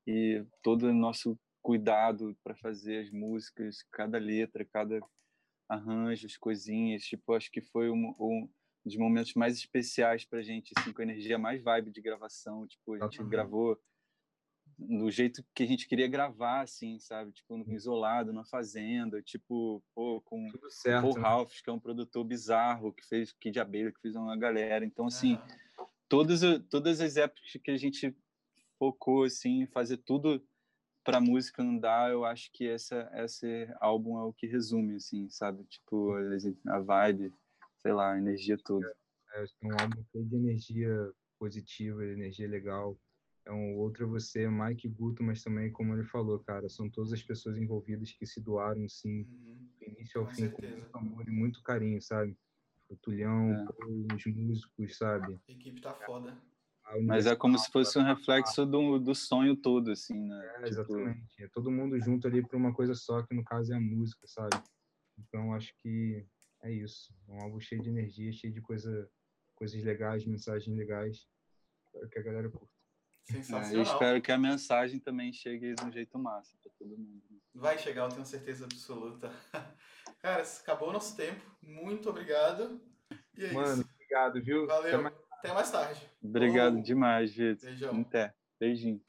e 0.07 0.44
todo 0.62 0.85
o 0.85 0.94
nosso 0.94 1.38
cuidado 1.62 2.37
para 2.42 2.57
fazer 2.57 3.05
as 3.05 3.11
músicas, 3.11 3.83
cada 3.92 4.18
letra, 4.18 4.64
cada 4.64 5.01
arranjo, 5.71 6.27
as 6.27 6.37
coisinhas, 6.37 7.05
tipo, 7.05 7.33
acho 7.33 7.51
que 7.51 7.61
foi 7.61 7.89
um, 7.89 8.15
um 8.19 8.49
dos 8.85 8.97
momentos 8.97 9.35
mais 9.35 9.57
especiais 9.57 10.25
para 10.25 10.41
a 10.41 10.43
gente, 10.43 10.73
assim, 10.77 10.93
com 10.93 11.01
a 11.01 11.05
energia 11.05 11.39
mais 11.39 11.63
vibe 11.63 11.93
de 11.93 12.01
gravação, 12.01 12.67
tipo, 12.67 12.95
a 12.95 12.99
gente 12.99 13.23
uhum. 13.23 13.29
gravou 13.29 13.81
do 14.77 15.11
jeito 15.11 15.45
que 15.55 15.63
a 15.63 15.67
gente 15.67 15.87
queria 15.87 16.09
gravar, 16.09 16.63
assim, 16.63 16.99
sabe? 16.99 17.33
Tipo, 17.33 17.63
isolado, 17.71 18.33
na 18.33 18.45
fazenda, 18.45 19.23
tipo, 19.23 19.83
pô, 19.95 20.21
com 20.23 20.49
o 20.49 20.53
Paul? 21.03 21.13
Ralph, 21.13 21.53
que 21.63 21.69
é 21.69 21.73
um 21.73 21.79
produtor 21.79 22.25
bizarro, 22.25 22.93
que 22.93 23.07
fez 23.07 23.31
Kid 23.33 23.61
Abelha, 23.61 23.93
que 23.93 24.01
fez 24.01 24.17
uma 24.17 24.37
galera. 24.37 24.85
Então, 24.85 25.07
assim, 25.07 25.39
todas, 26.09 26.41
todas 26.71 27.01
as 27.01 27.17
épocas 27.17 27.53
que 27.63 27.71
a 27.71 27.77
gente 27.77 28.17
focou, 28.79 29.25
assim, 29.25 29.67
fazer 29.67 29.99
tudo 29.99 30.43
para 31.05 31.21
música 31.21 31.63
não 31.63 31.79
dá, 31.79 32.09
eu 32.09 32.25
acho 32.25 32.51
que 32.53 32.69
essa, 32.69 33.11
esse 33.15 33.69
álbum 33.81 34.19
é 34.19 34.23
o 34.23 34.33
que 34.33 34.47
resume, 34.47 34.97
assim, 34.97 35.29
sabe? 35.31 35.65
Tipo, 35.65 36.15
a 36.69 36.81
vibe, 36.81 37.33
sei 37.79 37.93
lá, 37.93 38.13
a 38.13 38.19
energia 38.19 38.59
toda. 38.59 38.87
É, 39.35 39.43
é 39.43 39.67
um 39.67 39.81
álbum 39.81 40.03
cheio 40.13 40.25
de 40.25 40.37
energia 40.37 41.13
positiva, 41.39 42.05
energia 42.05 42.49
legal 42.49 42.99
é 43.51 43.53
um 43.53 43.77
outro 43.79 44.05
é 44.05 44.07
você, 44.07 44.49
Mike 44.49 44.89
Guto, 44.89 45.23
mas 45.23 45.43
também, 45.43 45.71
como 45.73 45.95
ele 45.95 46.05
falou, 46.05 46.39
cara, 46.41 46.69
são 46.69 46.89
todas 46.89 47.13
as 47.13 47.23
pessoas 47.23 47.57
envolvidas 47.57 48.13
que 48.13 48.27
se 48.27 48.41
doaram, 48.41 48.89
sim, 48.89 49.23
uhum. 49.23 49.69
do 49.79 49.87
início 49.87 50.21
ao 50.21 50.27
com 50.27 50.35
fim, 50.35 50.43
certeza. 50.43 50.81
com 50.93 50.99
muito 50.99 50.99
amor 50.99 51.29
e 51.29 51.31
muito 51.31 51.63
carinho, 51.63 52.01
sabe? 52.01 52.37
O 52.89 52.97
Tulhão, 52.97 53.53
é. 53.53 54.15
os 54.15 54.27
músicos, 54.27 54.97
sabe? 54.97 55.39
A 55.49 55.53
equipe 55.53 55.81
tá 55.81 55.95
foda. 55.95 56.37
Mas 57.03 57.26
é 57.26 57.37
como 57.37 57.59
se 57.59 57.70
fosse 57.70 57.98
um 57.98 58.03
reflexo 58.03 58.66
do, 58.66 58.98
do 58.98 59.14
sonho 59.14 59.57
todo, 59.57 59.90
assim, 59.90 60.18
né? 60.18 60.46
É, 60.46 60.53
tipo 60.55 60.66
exatamente. 60.68 61.29
Tipo... 61.29 61.44
É 61.44 61.48
todo 61.48 61.70
mundo 61.70 62.00
junto 62.00 62.26
ali 62.26 62.46
para 62.46 62.57
uma 62.57 62.74
coisa 62.74 62.94
só, 62.94 63.22
que 63.22 63.35
no 63.35 63.44
caso 63.44 63.72
é 63.72 63.76
a 63.76 63.81
música, 63.81 64.26
sabe? 64.26 64.61
Então, 65.18 65.53
acho 65.55 65.74
que 65.79 66.26
é 66.62 66.72
isso. 66.72 67.14
É 67.29 67.33
um 67.33 67.42
álbum 67.42 67.61
cheio 67.61 67.83
de 67.83 67.90
energia, 67.90 68.33
cheio 68.33 68.53
de 68.53 68.61
coisa, 68.61 69.09
coisas 69.55 69.83
legais, 69.83 70.24
mensagens 70.24 70.76
legais. 70.76 71.26
Espero 71.87 72.09
que 72.09 72.18
a 72.18 72.22
galera 72.22 72.50
curta. 72.50 72.81
Sensacional. 73.24 73.70
É, 73.70 73.76
eu 73.76 73.83
espero 73.83 74.22
que 74.22 74.33
a 74.33 74.38
mensagem 74.38 74.98
também 74.98 75.33
chegue 75.33 75.74
de 75.74 75.85
um 75.85 75.92
jeito 75.92 76.18
massa 76.18 76.57
para 76.62 76.72
todo 76.79 76.96
mundo. 76.96 77.22
Né? 77.31 77.38
Vai 77.55 77.79
chegar, 77.79 78.05
eu 78.05 78.09
tenho 78.09 78.24
certeza 78.24 78.64
absoluta. 78.64 79.31
Cara, 80.20 80.42
acabou 80.42 80.88
o 80.88 80.92
nosso 80.92 81.16
tempo. 81.16 81.40
Muito 81.62 82.11
obrigado. 82.11 82.81
E 83.37 83.44
é 83.44 83.53
Mano, 83.53 83.83
isso. 83.83 83.90
obrigado, 83.94 84.42
viu? 84.42 84.66
Valeu. 84.66 85.12
Até 85.40 85.55
mais, 85.55 85.70
tarde. 85.70 85.98
Obrigado 86.22 86.83
demais, 86.83 87.33
Vitor. 87.33 87.70
Beijão. 87.70 88.00
Até. 88.03 88.35
Beijinho. 88.61 89.00